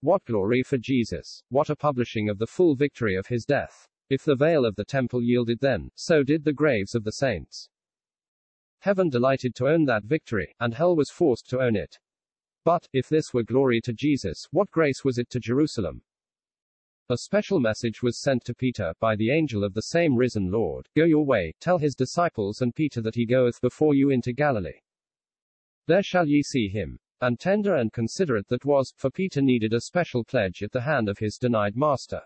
What 0.00 0.24
glory 0.24 0.62
for 0.62 0.78
Jesus! 0.78 1.42
What 1.50 1.68
a 1.68 1.76
publishing 1.76 2.30
of 2.30 2.38
the 2.38 2.46
full 2.46 2.74
victory 2.74 3.16
of 3.16 3.26
his 3.26 3.44
death! 3.44 3.86
If 4.10 4.24
the 4.24 4.34
veil 4.34 4.66
of 4.66 4.74
the 4.74 4.84
temple 4.84 5.22
yielded 5.22 5.60
then, 5.60 5.90
so 5.94 6.24
did 6.24 6.42
the 6.42 6.52
graves 6.52 6.96
of 6.96 7.04
the 7.04 7.12
saints. 7.12 7.68
Heaven 8.80 9.08
delighted 9.08 9.54
to 9.54 9.68
own 9.68 9.84
that 9.84 10.02
victory, 10.02 10.54
and 10.58 10.74
hell 10.74 10.96
was 10.96 11.10
forced 11.10 11.48
to 11.50 11.60
own 11.60 11.76
it. 11.76 11.96
But, 12.64 12.88
if 12.92 13.08
this 13.08 13.32
were 13.32 13.44
glory 13.44 13.80
to 13.82 13.92
Jesus, 13.92 14.48
what 14.50 14.70
grace 14.72 15.04
was 15.04 15.16
it 15.16 15.30
to 15.30 15.38
Jerusalem? 15.38 16.02
A 17.08 17.18
special 17.18 17.60
message 17.60 18.02
was 18.02 18.20
sent 18.20 18.44
to 18.46 18.54
Peter, 18.54 18.94
by 18.98 19.14
the 19.14 19.30
angel 19.30 19.62
of 19.62 19.74
the 19.74 19.82
same 19.82 20.16
risen 20.16 20.50
Lord 20.50 20.88
Go 20.96 21.04
your 21.04 21.24
way, 21.24 21.54
tell 21.60 21.78
his 21.78 21.94
disciples 21.94 22.62
and 22.62 22.74
Peter 22.74 23.00
that 23.02 23.14
he 23.14 23.26
goeth 23.26 23.60
before 23.60 23.94
you 23.94 24.10
into 24.10 24.32
Galilee. 24.32 24.80
There 25.86 26.02
shall 26.02 26.26
ye 26.26 26.42
see 26.42 26.68
him. 26.68 26.98
And 27.20 27.38
tender 27.38 27.76
and 27.76 27.92
considerate 27.92 28.48
that 28.48 28.64
was, 28.64 28.92
for 28.96 29.10
Peter 29.10 29.42
needed 29.42 29.72
a 29.72 29.80
special 29.82 30.24
pledge 30.24 30.62
at 30.62 30.72
the 30.72 30.80
hand 30.80 31.08
of 31.08 31.18
his 31.18 31.36
denied 31.36 31.76
master. 31.76 32.22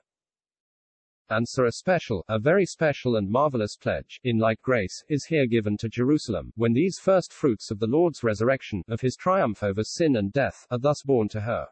Answer 1.30 1.64
a 1.64 1.72
special, 1.72 2.22
a 2.28 2.38
very 2.38 2.66
special 2.66 3.16
and 3.16 3.30
marvelous 3.30 3.76
pledge, 3.76 4.20
in 4.24 4.36
like 4.36 4.60
grace, 4.60 5.02
is 5.08 5.24
here 5.24 5.46
given 5.46 5.78
to 5.78 5.88
Jerusalem, 5.88 6.52
when 6.54 6.74
these 6.74 6.98
first 6.98 7.32
fruits 7.32 7.70
of 7.70 7.78
the 7.78 7.86
Lord's 7.86 8.22
resurrection, 8.22 8.82
of 8.88 9.00
his 9.00 9.16
triumph 9.16 9.62
over 9.62 9.82
sin 9.82 10.16
and 10.16 10.34
death, 10.34 10.66
are 10.70 10.78
thus 10.78 11.02
born 11.02 11.28
to 11.30 11.40
her. 11.40 11.66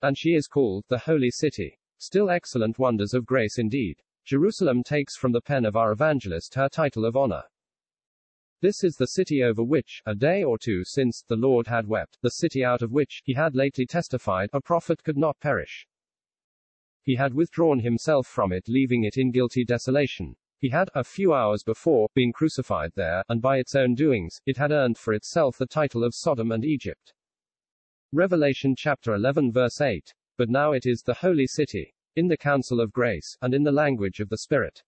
And 0.00 0.16
she 0.16 0.30
is 0.30 0.46
called, 0.46 0.86
the 0.88 0.96
Holy 0.96 1.30
City. 1.30 1.78
Still 1.98 2.30
excellent 2.30 2.78
wonders 2.78 3.12
of 3.12 3.26
grace 3.26 3.58
indeed. 3.58 4.00
Jerusalem 4.24 4.82
takes 4.82 5.14
from 5.14 5.32
the 5.32 5.42
pen 5.42 5.66
of 5.66 5.76
our 5.76 5.92
evangelist 5.92 6.54
her 6.54 6.70
title 6.70 7.04
of 7.04 7.16
honor. 7.16 7.42
This 8.62 8.82
is 8.82 8.94
the 8.94 9.08
city 9.08 9.42
over 9.42 9.62
which, 9.62 10.00
a 10.06 10.14
day 10.14 10.42
or 10.42 10.56
two 10.56 10.84
since, 10.84 11.22
the 11.28 11.36
Lord 11.36 11.66
had 11.66 11.86
wept, 11.86 12.16
the 12.22 12.30
city 12.30 12.64
out 12.64 12.80
of 12.80 12.92
which, 12.92 13.20
he 13.24 13.34
had 13.34 13.54
lately 13.54 13.84
testified, 13.84 14.48
a 14.54 14.60
prophet 14.62 15.04
could 15.04 15.18
not 15.18 15.38
perish. 15.38 15.86
He 17.08 17.14
had 17.14 17.32
withdrawn 17.32 17.78
himself 17.78 18.26
from 18.26 18.52
it 18.52 18.68
leaving 18.68 19.04
it 19.04 19.16
in 19.16 19.30
guilty 19.30 19.64
desolation. 19.64 20.36
He 20.58 20.68
had, 20.68 20.90
a 20.94 21.02
few 21.02 21.32
hours 21.32 21.64
before, 21.64 22.10
been 22.12 22.34
crucified 22.34 22.92
there, 22.96 23.24
and 23.30 23.40
by 23.40 23.56
its 23.56 23.74
own 23.74 23.94
doings, 23.94 24.42
it 24.44 24.58
had 24.58 24.72
earned 24.72 24.98
for 24.98 25.14
itself 25.14 25.56
the 25.56 25.64
title 25.64 26.04
of 26.04 26.14
Sodom 26.14 26.52
and 26.52 26.66
Egypt. 26.66 27.14
Revelation 28.12 28.74
chapter 28.76 29.14
11 29.14 29.52
verse 29.52 29.80
8. 29.80 30.12
But 30.36 30.50
now 30.50 30.72
it 30.72 30.84
is 30.84 31.00
the 31.00 31.14
holy 31.14 31.46
city, 31.46 31.94
in 32.14 32.28
the 32.28 32.36
counsel 32.36 32.78
of 32.78 32.92
grace, 32.92 33.38
and 33.40 33.54
in 33.54 33.62
the 33.62 33.72
language 33.72 34.20
of 34.20 34.28
the 34.28 34.36
Spirit. 34.36 34.82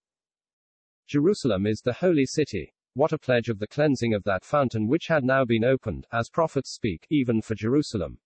Jerusalem 1.07 1.67
is 1.67 1.81
the 1.81 1.95
holy 1.95 2.27
city. 2.27 2.75
What 2.93 3.13
a 3.13 3.19
pledge 3.19 3.49
of 3.49 3.59
the 3.59 3.67
cleansing 3.67 4.13
of 4.13 4.25
that 4.25 4.45
fountain 4.45 4.89
which 4.89 5.07
had 5.07 5.25
now 5.25 5.47
been 5.47 5.65
opened, 5.65 6.07
as 6.13 6.29
prophets 6.29 6.71
speak, 6.71 7.07
even 7.09 7.41
for 7.41 7.55
Jerusalem. 7.55 8.19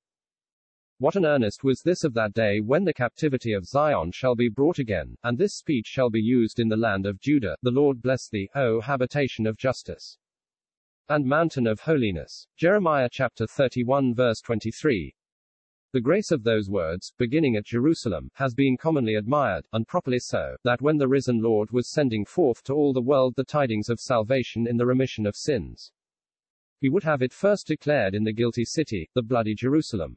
What 1.04 1.16
an 1.16 1.26
earnest 1.26 1.64
was 1.64 1.82
this 1.82 2.02
of 2.02 2.14
that 2.14 2.32
day 2.32 2.60
when 2.60 2.82
the 2.82 2.94
captivity 2.94 3.52
of 3.52 3.66
Zion 3.66 4.10
shall 4.10 4.34
be 4.34 4.48
brought 4.48 4.78
again, 4.78 5.18
and 5.22 5.36
this 5.36 5.54
speech 5.54 5.86
shall 5.86 6.08
be 6.08 6.22
used 6.22 6.58
in 6.58 6.66
the 6.66 6.78
land 6.78 7.04
of 7.04 7.20
Judah, 7.20 7.58
the 7.60 7.70
Lord 7.70 8.00
bless 8.00 8.30
thee, 8.30 8.48
O 8.54 8.80
habitation 8.80 9.46
of 9.46 9.58
justice 9.58 10.16
and 11.10 11.26
mountain 11.26 11.66
of 11.66 11.80
holiness. 11.80 12.46
Jeremiah 12.56 13.10
chapter 13.12 13.46
31 13.46 14.14
verse 14.14 14.40
23. 14.40 15.14
The 15.92 16.00
grace 16.00 16.30
of 16.30 16.42
those 16.42 16.70
words, 16.70 17.12
beginning 17.18 17.56
at 17.56 17.66
Jerusalem, 17.66 18.30
has 18.36 18.54
been 18.54 18.78
commonly 18.78 19.16
admired, 19.16 19.66
and 19.74 19.86
properly 19.86 20.20
so, 20.20 20.56
that 20.64 20.80
when 20.80 20.96
the 20.96 21.06
risen 21.06 21.42
Lord 21.42 21.70
was 21.70 21.92
sending 21.92 22.24
forth 22.24 22.62
to 22.62 22.72
all 22.72 22.94
the 22.94 23.02
world 23.02 23.34
the 23.36 23.44
tidings 23.44 23.90
of 23.90 24.00
salvation 24.00 24.66
in 24.66 24.78
the 24.78 24.86
remission 24.86 25.26
of 25.26 25.36
sins, 25.36 25.92
he 26.80 26.88
would 26.88 27.04
have 27.04 27.20
it 27.20 27.34
first 27.34 27.66
declared 27.66 28.14
in 28.14 28.24
the 28.24 28.32
guilty 28.32 28.64
city, 28.64 29.10
the 29.14 29.22
bloody 29.22 29.54
Jerusalem. 29.54 30.16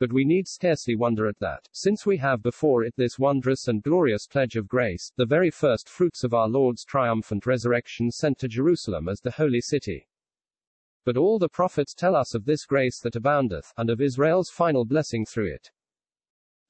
But 0.00 0.12
we 0.12 0.24
need 0.24 0.46
scarcely 0.46 0.94
wonder 0.94 1.26
at 1.26 1.40
that, 1.40 1.68
since 1.72 2.06
we 2.06 2.18
have 2.18 2.40
before 2.40 2.84
it 2.84 2.94
this 2.96 3.18
wondrous 3.18 3.66
and 3.66 3.82
glorious 3.82 4.28
pledge 4.28 4.54
of 4.54 4.68
grace, 4.68 5.10
the 5.16 5.26
very 5.26 5.50
first 5.50 5.88
fruits 5.88 6.22
of 6.22 6.32
our 6.32 6.48
Lord's 6.48 6.84
triumphant 6.84 7.46
resurrection 7.46 8.12
sent 8.12 8.38
to 8.38 8.48
Jerusalem 8.48 9.08
as 9.08 9.20
the 9.20 9.32
holy 9.32 9.60
city. 9.60 10.06
But 11.04 11.16
all 11.16 11.40
the 11.40 11.48
prophets 11.48 11.94
tell 11.94 12.14
us 12.14 12.34
of 12.34 12.44
this 12.44 12.64
grace 12.64 13.00
that 13.00 13.16
aboundeth, 13.16 13.72
and 13.76 13.90
of 13.90 14.00
Israel's 14.00 14.50
final 14.50 14.84
blessing 14.84 15.24
through 15.24 15.54
it. 15.54 15.70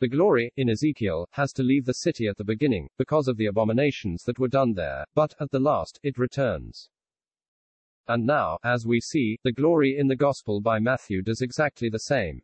The 0.01 0.09
glory, 0.09 0.53
in 0.57 0.71
Ezekiel, 0.71 1.27
has 1.33 1.53
to 1.55 1.63
leave 1.63 1.85
the 1.85 1.93
city 1.95 2.29
at 2.29 2.37
the 2.37 2.45
beginning, 2.45 2.89
because 2.97 3.29
of 3.29 3.37
the 3.37 3.47
abominations 3.47 4.23
that 4.23 4.39
were 4.39 4.49
done 4.49 4.73
there, 4.73 5.05
but, 5.15 5.35
at 5.41 5.51
the 5.51 5.59
last, 5.59 5.99
it 6.03 6.17
returns. 6.17 6.89
And 8.07 8.25
now, 8.25 8.59
as 8.65 8.87
we 8.87 9.01
see, 9.01 9.39
the 9.43 9.53
glory 9.53 9.99
in 9.99 10.07
the 10.07 10.17
Gospel 10.17 10.63
by 10.63 10.79
Matthew 10.79 11.21
does 11.21 11.43
exactly 11.43 11.91
the 11.91 11.99
same. 11.99 12.41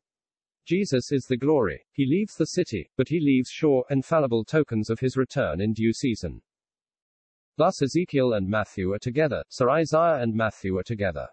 Jesus 0.66 1.12
is 1.12 1.26
the 1.26 1.37
glory. 1.37 1.85
He 1.92 2.06
leaves 2.06 2.37
the 2.37 2.47
city, 2.47 2.90
but 2.97 3.09
he 3.09 3.21
leaves 3.21 3.50
sure, 3.50 3.85
infallible 3.90 4.44
tokens 4.44 4.88
of 4.88 4.99
his 4.99 5.14
return 5.14 5.61
in 5.61 5.75
due 5.75 5.92
season. 5.92 6.40
Thus 7.59 7.83
Ezekiel 7.83 8.33
and 8.33 8.49
Matthew 8.49 8.92
are 8.92 8.99
together, 8.99 9.42
Sir 9.50 9.68
Isaiah 9.68 10.23
and 10.23 10.35
Matthew 10.35 10.78
are 10.78 10.83
together. 10.83 11.28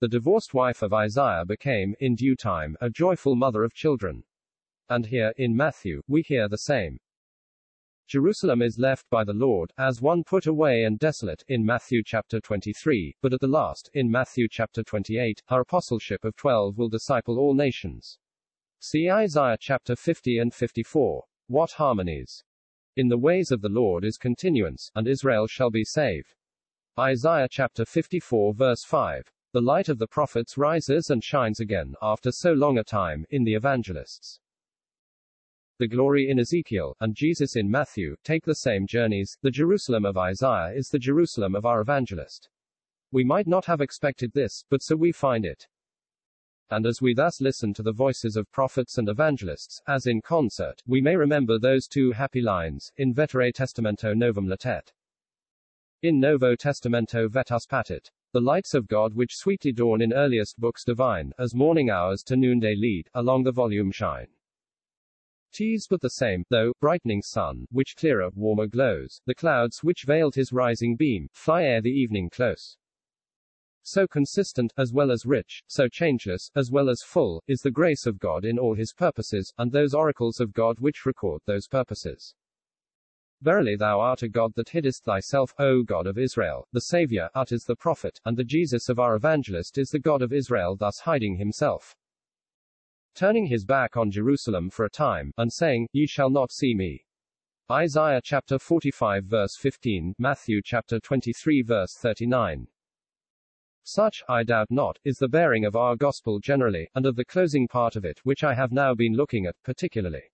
The 0.00 0.08
divorced 0.08 0.52
wife 0.52 0.82
of 0.82 0.92
Isaiah 0.92 1.44
became, 1.46 1.94
in 1.98 2.14
due 2.14 2.36
time, 2.36 2.76
a 2.80 2.90
joyful 2.90 3.34
mother 3.34 3.64
of 3.64 3.72
children. 3.72 4.22
And 4.90 5.06
here, 5.06 5.32
in 5.38 5.56
Matthew, 5.56 6.02
we 6.06 6.20
hear 6.20 6.46
the 6.46 6.58
same. 6.58 6.98
Jerusalem 8.06 8.60
is 8.60 8.78
left 8.78 9.08
by 9.08 9.24
the 9.24 9.32
Lord, 9.32 9.72
as 9.78 10.02
one 10.02 10.24
put 10.24 10.46
away 10.46 10.84
and 10.84 10.98
desolate, 10.98 11.42
in 11.48 11.64
Matthew 11.64 12.02
chapter 12.04 12.38
23, 12.38 13.16
but 13.22 13.32
at 13.32 13.40
the 13.40 13.48
last, 13.48 13.90
in 13.94 14.10
Matthew 14.10 14.46
chapter 14.50 14.82
28, 14.82 15.42
her 15.48 15.62
apostleship 15.62 16.24
of 16.24 16.36
twelve 16.36 16.76
will 16.76 16.88
disciple 16.88 17.38
all 17.38 17.54
nations. 17.54 18.18
See 18.80 19.10
Isaiah 19.10 19.56
chapter 19.58 19.96
50 19.96 20.38
and 20.38 20.54
54. 20.54 21.24
What 21.48 21.72
harmonies! 21.72 22.44
In 22.94 23.08
the 23.08 23.18
ways 23.18 23.50
of 23.50 23.60
the 23.60 23.68
Lord 23.68 24.04
is 24.04 24.16
continuance, 24.16 24.92
and 24.94 25.08
Israel 25.08 25.48
shall 25.48 25.68
be 25.68 25.82
saved. 25.82 26.36
Isaiah 26.96 27.48
chapter 27.50 27.84
54 27.84 28.54
verse 28.54 28.84
5. 28.84 29.32
The 29.52 29.60
light 29.60 29.88
of 29.88 29.98
the 29.98 30.06
prophets 30.06 30.56
rises 30.56 31.10
and 31.10 31.24
shines 31.24 31.58
again, 31.58 31.96
after 32.00 32.30
so 32.30 32.52
long 32.52 32.78
a 32.78 32.84
time, 32.84 33.26
in 33.30 33.42
the 33.42 33.54
evangelists. 33.54 34.38
The 35.80 35.88
glory 35.88 36.30
in 36.30 36.38
Ezekiel, 36.38 36.94
and 37.00 37.16
Jesus 37.16 37.56
in 37.56 37.68
Matthew, 37.68 38.14
take 38.22 38.44
the 38.44 38.54
same 38.54 38.86
journeys. 38.86 39.36
The 39.42 39.50
Jerusalem 39.50 40.04
of 40.04 40.16
Isaiah 40.16 40.72
is 40.72 40.86
the 40.86 41.00
Jerusalem 41.00 41.56
of 41.56 41.66
our 41.66 41.80
evangelist. 41.80 42.48
We 43.10 43.24
might 43.24 43.48
not 43.48 43.64
have 43.64 43.80
expected 43.80 44.32
this, 44.34 44.62
but 44.70 44.84
so 44.84 44.94
we 44.94 45.10
find 45.10 45.44
it. 45.44 45.66
And 46.70 46.86
as 46.86 47.00
we 47.00 47.14
thus 47.14 47.40
listen 47.40 47.72
to 47.74 47.82
the 47.82 47.92
voices 47.92 48.36
of 48.36 48.50
prophets 48.52 48.98
and 48.98 49.08
evangelists, 49.08 49.80
as 49.86 50.06
in 50.06 50.20
concert, 50.20 50.82
we 50.86 51.00
may 51.00 51.16
remember 51.16 51.58
those 51.58 51.86
two 51.86 52.12
happy 52.12 52.42
lines, 52.42 52.92
in 52.98 53.14
Vetere 53.14 53.52
Testamento 53.52 54.12
Novum 54.12 54.46
latet. 54.46 54.92
In 56.02 56.20
Novo 56.20 56.54
Testamento 56.54 57.26
vetus 57.28 57.66
patet. 57.66 58.10
The 58.32 58.40
lights 58.40 58.74
of 58.74 58.86
God 58.86 59.14
which 59.14 59.34
sweetly 59.34 59.72
dawn 59.72 60.02
in 60.02 60.12
earliest 60.12 60.60
books 60.60 60.84
divine, 60.84 61.32
as 61.38 61.54
morning 61.54 61.88
hours 61.88 62.22
to 62.24 62.36
noonday 62.36 62.74
lead, 62.76 63.08
along 63.14 63.44
the 63.44 63.52
volume 63.52 63.90
shine. 63.90 64.28
Tease 65.50 65.86
but 65.88 66.02
the 66.02 66.10
same, 66.10 66.44
though, 66.50 66.74
brightening 66.78 67.22
sun, 67.22 67.66
which 67.70 67.96
clearer, 67.96 68.28
warmer 68.34 68.66
glows, 68.66 69.22
the 69.24 69.34
clouds 69.34 69.82
which 69.82 70.04
veiled 70.04 70.34
his 70.34 70.52
rising 70.52 70.94
beam, 70.94 71.28
fly 71.32 71.64
ere 71.64 71.80
the 71.80 71.90
evening 71.90 72.28
close. 72.28 72.76
So 73.90 74.06
consistent, 74.06 74.74
as 74.76 74.92
well 74.92 75.10
as 75.10 75.24
rich, 75.24 75.62
so 75.66 75.88
changeless, 75.88 76.50
as 76.54 76.70
well 76.70 76.90
as 76.90 77.00
full, 77.00 77.42
is 77.48 77.62
the 77.62 77.70
grace 77.70 78.04
of 78.04 78.18
God 78.18 78.44
in 78.44 78.58
all 78.58 78.74
his 78.74 78.92
purposes, 78.92 79.50
and 79.56 79.72
those 79.72 79.94
oracles 79.94 80.40
of 80.40 80.52
God 80.52 80.78
which 80.78 81.06
record 81.06 81.40
those 81.46 81.66
purposes. 81.66 82.34
Verily 83.40 83.76
thou 83.76 83.98
art 83.98 84.22
a 84.22 84.28
God 84.28 84.52
that 84.56 84.68
hiddest 84.68 85.04
thyself, 85.04 85.54
O 85.58 85.82
God 85.82 86.06
of 86.06 86.18
Israel, 86.18 86.68
the 86.70 86.82
Saviour, 86.82 87.30
utters 87.34 87.64
the 87.64 87.76
prophet, 87.76 88.20
and 88.26 88.36
the 88.36 88.44
Jesus 88.44 88.90
of 88.90 88.98
our 88.98 89.16
evangelist 89.16 89.78
is 89.78 89.88
the 89.88 89.98
God 89.98 90.20
of 90.20 90.34
Israel 90.34 90.76
thus 90.76 90.98
hiding 90.98 91.38
himself. 91.38 91.96
Turning 93.14 93.46
his 93.46 93.64
back 93.64 93.96
on 93.96 94.10
Jerusalem 94.10 94.68
for 94.68 94.84
a 94.84 94.90
time, 94.90 95.32
and 95.38 95.50
saying, 95.50 95.88
Ye 95.92 96.06
shall 96.06 96.28
not 96.28 96.52
see 96.52 96.74
me. 96.74 97.06
Isaiah 97.70 98.20
chapter 98.22 98.58
45 98.58 99.24
verse 99.24 99.56
15, 99.58 100.14
Matthew 100.18 100.60
chapter 100.62 101.00
23 101.00 101.62
verse 101.62 101.96
39. 101.98 102.68
Such, 103.90 104.22
I 104.28 104.42
doubt 104.42 104.70
not, 104.70 104.98
is 105.02 105.16
the 105.16 105.28
bearing 105.28 105.64
of 105.64 105.74
our 105.74 105.96
gospel 105.96 106.40
generally, 106.40 106.90
and 106.94 107.06
of 107.06 107.16
the 107.16 107.24
closing 107.24 107.66
part 107.66 107.96
of 107.96 108.04
it, 108.04 108.20
which 108.22 108.44
I 108.44 108.52
have 108.52 108.70
now 108.70 108.94
been 108.94 109.14
looking 109.14 109.46
at, 109.46 109.56
particularly. 109.62 110.24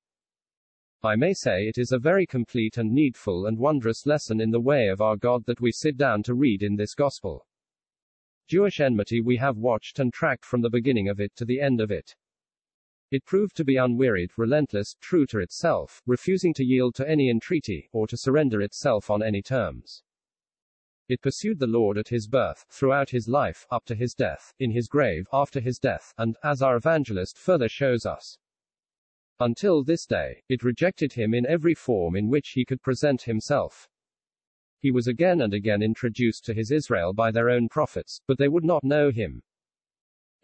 I 1.05 1.15
may 1.15 1.35
say 1.35 1.69
it 1.69 1.79
is 1.79 1.93
a 1.93 2.01
very 2.01 2.27
complete 2.27 2.79
and 2.79 2.91
needful 2.91 3.47
and 3.47 3.57
wondrous 3.57 4.07
lesson 4.07 4.41
in 4.41 4.51
the 4.51 4.61
way 4.61 4.89
of 4.89 5.01
our 5.01 5.17
God 5.17 5.47
that 5.47 5.61
we 5.61 5.71
sit 5.71 5.97
down 5.97 6.25
to 6.25 6.35
read 6.35 6.65
in 6.65 6.75
this 6.75 6.97
gospel. 6.97 7.47
Jewish 8.49 8.81
enmity 8.81 9.21
we 9.21 9.37
have 9.37 9.57
watched 9.57 10.01
and 10.01 10.13
tracked 10.13 10.45
from 10.45 10.61
the 10.61 10.69
beginning 10.69 11.09
of 11.09 11.21
it 11.21 11.37
to 11.37 11.45
the 11.45 11.61
end 11.61 11.81
of 11.81 11.93
it. 11.93 12.17
It 13.13 13.25
proved 13.25 13.57
to 13.59 13.65
be 13.65 13.77
unwearied, 13.77 14.33
relentless, 14.37 14.97
true 15.01 15.27
to 15.27 15.39
itself, 15.39 16.03
refusing 16.07 16.55
to 16.55 16.65
yield 16.65 16.97
to 16.97 17.09
any 17.09 17.31
entreaty, 17.31 17.89
or 17.93 18.09
to 18.09 18.17
surrender 18.17 18.61
itself 18.63 19.11
on 19.11 19.23
any 19.23 19.43
terms. 19.43 20.03
It 21.09 21.23
pursued 21.23 21.59
the 21.59 21.67
Lord 21.67 21.99
at 21.99 22.09
his 22.09 22.27
birth, 22.27 22.65
throughout 22.71 23.11
his 23.11 23.29
life, 23.29 23.67
up 23.71 23.85
to 23.87 23.95
his 23.95 24.15
death, 24.15 24.53
in 24.59 24.71
his 24.71 24.89
grave, 24.89 25.27
after 25.33 25.61
his 25.61 25.79
death, 25.79 26.15
and, 26.17 26.37
as 26.43 26.63
our 26.63 26.77
evangelist 26.77 27.37
further 27.37 27.69
shows 27.69 28.07
us, 28.07 28.39
until 29.41 29.83
this 29.83 30.07
day, 30.07 30.45
it 30.49 30.63
rejected 30.63 31.15
him 31.15 31.35
in 31.35 31.45
every 31.45 31.75
form 31.75 32.15
in 32.15 32.29
which 32.29 32.51
he 32.51 32.65
could 32.65 32.81
present 32.81 33.23
himself. 33.23 33.89
He 34.79 34.93
was 34.93 35.09
again 35.09 35.41
and 35.41 35.53
again 35.53 35.83
introduced 35.83 36.45
to 36.45 36.55
his 36.55 36.71
Israel 36.71 37.13
by 37.13 37.33
their 37.33 37.51
own 37.51 37.69
prophets, 37.69 38.21
but 38.29 38.39
they 38.39 38.49
would 38.49 38.65
not 38.65 38.85
know 38.85 39.11
him. 39.11 39.43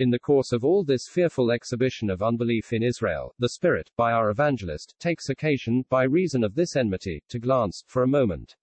In 0.00 0.10
the 0.10 0.18
course 0.18 0.50
of 0.50 0.64
all 0.64 0.82
this 0.82 1.06
fearful 1.06 1.52
exhibition 1.52 2.10
of 2.10 2.20
unbelief 2.20 2.72
in 2.72 2.82
Israel, 2.82 3.32
the 3.38 3.50
Spirit, 3.50 3.90
by 3.96 4.10
our 4.10 4.28
evangelist, 4.28 4.96
takes 4.98 5.28
occasion, 5.28 5.84
by 5.88 6.02
reason 6.02 6.42
of 6.42 6.54
this 6.54 6.74
enmity, 6.74 7.22
to 7.28 7.38
glance, 7.38 7.84
for 7.86 8.02
a 8.02 8.08
moment, 8.08 8.56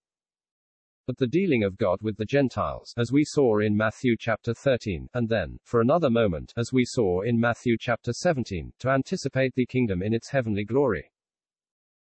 but 1.07 1.17
the 1.17 1.25
dealing 1.25 1.63
of 1.63 1.77
God 1.77 1.99
with 2.01 2.17
the 2.17 2.25
Gentiles, 2.25 2.93
as 2.97 3.13
we 3.13 3.23
saw 3.23 3.59
in 3.59 3.77
Matthew 3.77 4.17
chapter 4.19 4.53
13, 4.53 5.07
and 5.13 5.29
then, 5.29 5.57
for 5.63 5.79
another 5.79 6.09
moment, 6.09 6.53
as 6.57 6.73
we 6.73 6.83
saw 6.83 7.21
in 7.21 7.39
Matthew 7.39 7.77
chapter 7.79 8.11
17, 8.11 8.73
to 8.79 8.89
anticipate 8.89 9.55
the 9.55 9.65
kingdom 9.65 10.03
in 10.03 10.13
its 10.13 10.29
heavenly 10.29 10.65
glory. 10.65 11.09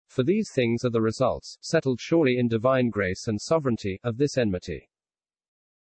For 0.07 0.23
these 0.23 0.49
things 0.55 0.85
are 0.85 0.89
the 0.89 1.01
results, 1.01 1.57
settled 1.59 1.99
surely 1.99 2.37
in 2.37 2.47
divine 2.47 2.89
grace 2.89 3.27
and 3.27 3.41
sovereignty, 3.41 3.99
of 4.05 4.15
this 4.15 4.37
enmity. 4.37 4.89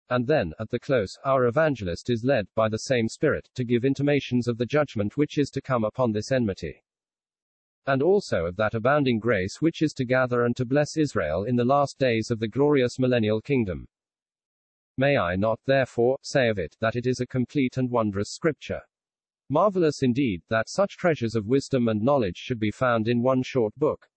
And 0.10 0.26
then, 0.26 0.54
at 0.60 0.72
the 0.72 0.80
close, 0.80 1.16
our 1.24 1.46
evangelist 1.46 2.10
is 2.10 2.24
led, 2.24 2.48
by 2.56 2.70
the 2.70 2.80
same 2.80 3.08
Spirit, 3.08 3.48
to 3.54 3.64
give 3.64 3.86
intimations 3.86 4.48
of 4.48 4.58
the 4.58 4.66
judgment 4.66 5.16
which 5.16 5.38
is 5.38 5.52
to 5.52 5.62
come 5.62 5.84
upon 5.84 6.12
this 6.12 6.32
enmity 6.32 6.82
and 7.88 8.02
also 8.02 8.46
of 8.46 8.56
that 8.56 8.74
abounding 8.74 9.20
grace 9.20 9.62
which 9.62 9.82
is 9.82 9.94
to 9.94 10.06
gather 10.06 10.46
and 10.46 10.56
to 10.56 10.66
bless 10.66 10.98
Israel 10.98 11.44
in 11.44 11.56
the 11.56 11.66
last 11.66 11.98
days 11.98 12.32
of 12.32 12.40
the 12.40 12.48
glorious 12.48 13.00
millennial 13.00 13.42
kingdom. 13.42 13.88
May 14.98 15.18
I 15.18 15.36
not, 15.36 15.60
therefore, 15.66 16.18
say 16.22 16.50
of 16.50 16.60
it, 16.60 16.76
that 16.80 16.96
it 16.96 17.08
is 17.08 17.20
a 17.20 17.26
complete 17.26 17.78
and 17.78 17.90
wondrous 17.90 18.30
scripture. 18.30 18.82
Marvelous 19.50 20.04
indeed, 20.04 20.42
that 20.50 20.70
such 20.70 20.98
treasures 20.98 21.36
of 21.36 21.48
wisdom 21.48 21.88
and 21.88 22.02
knowledge 22.02 22.38
should 22.38 22.60
be 22.60 22.72
found 22.72 23.08
in 23.08 23.22
one 23.22 23.44
short 23.44 23.74
book. 23.76 24.08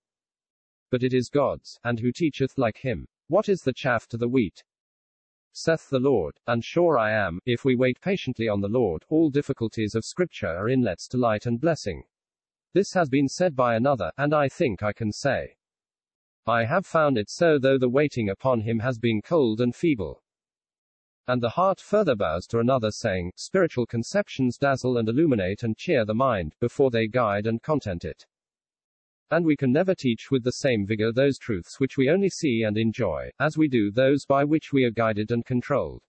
But 0.90 1.02
it 1.02 1.14
is 1.14 1.28
God's, 1.28 1.78
and 1.84 1.98
who 1.98 2.12
teacheth 2.12 2.58
like 2.58 2.78
him. 2.78 3.08
What 3.28 3.48
is 3.48 3.62
the 3.62 3.72
chaff 3.72 4.06
to 4.08 4.16
the 4.16 4.28
wheat? 4.28 4.62
Saith 5.52 5.88
the 5.88 5.98
Lord, 5.98 6.38
and 6.46 6.64
sure 6.64 6.98
I 6.98 7.12
am, 7.12 7.40
if 7.46 7.64
we 7.64 7.76
wait 7.76 8.00
patiently 8.00 8.48
on 8.48 8.60
the 8.60 8.68
Lord, 8.68 9.04
all 9.08 9.30
difficulties 9.30 9.94
of 9.94 10.04
Scripture 10.04 10.48
are 10.48 10.68
inlets 10.68 11.08
to 11.08 11.16
light 11.16 11.46
and 11.46 11.60
blessing. 11.60 12.04
This 12.74 12.92
has 12.94 13.08
been 13.08 13.28
said 13.28 13.54
by 13.54 13.76
another, 13.76 14.10
and 14.18 14.34
I 14.34 14.48
think 14.48 14.82
I 14.82 14.92
can 14.92 15.12
say. 15.12 15.56
I 16.44 16.64
have 16.64 16.84
found 16.84 17.16
it 17.16 17.30
so 17.30 17.56
though 17.56 17.78
the 17.78 17.88
waiting 17.88 18.30
upon 18.30 18.62
him 18.62 18.80
has 18.80 18.98
been 18.98 19.22
cold 19.22 19.60
and 19.60 19.72
feeble. 19.72 20.24
And 21.28 21.40
the 21.40 21.50
heart 21.50 21.80
further 21.80 22.16
bows 22.16 22.48
to 22.48 22.58
another 22.58 22.90
saying, 22.90 23.30
Spiritual 23.36 23.86
conceptions 23.86 24.58
dazzle 24.58 24.98
and 24.98 25.08
illuminate 25.08 25.62
and 25.62 25.76
cheer 25.76 26.04
the 26.04 26.14
mind, 26.14 26.56
before 26.60 26.90
they 26.90 27.06
guide 27.06 27.46
and 27.46 27.62
content 27.62 28.04
it. 28.04 28.26
And 29.30 29.46
we 29.46 29.56
can 29.56 29.72
never 29.72 29.94
teach 29.94 30.32
with 30.32 30.42
the 30.42 30.52
same 30.52 30.84
vigor 30.84 31.12
those 31.12 31.38
truths 31.38 31.78
which 31.78 31.96
we 31.96 32.10
only 32.10 32.28
see 32.28 32.64
and 32.64 32.76
enjoy, 32.76 33.30
as 33.38 33.56
we 33.56 33.68
do 33.68 33.92
those 33.92 34.26
by 34.26 34.42
which 34.42 34.72
we 34.72 34.82
are 34.82 34.90
guided 34.90 35.30
and 35.30 35.46
controlled. 35.46 36.02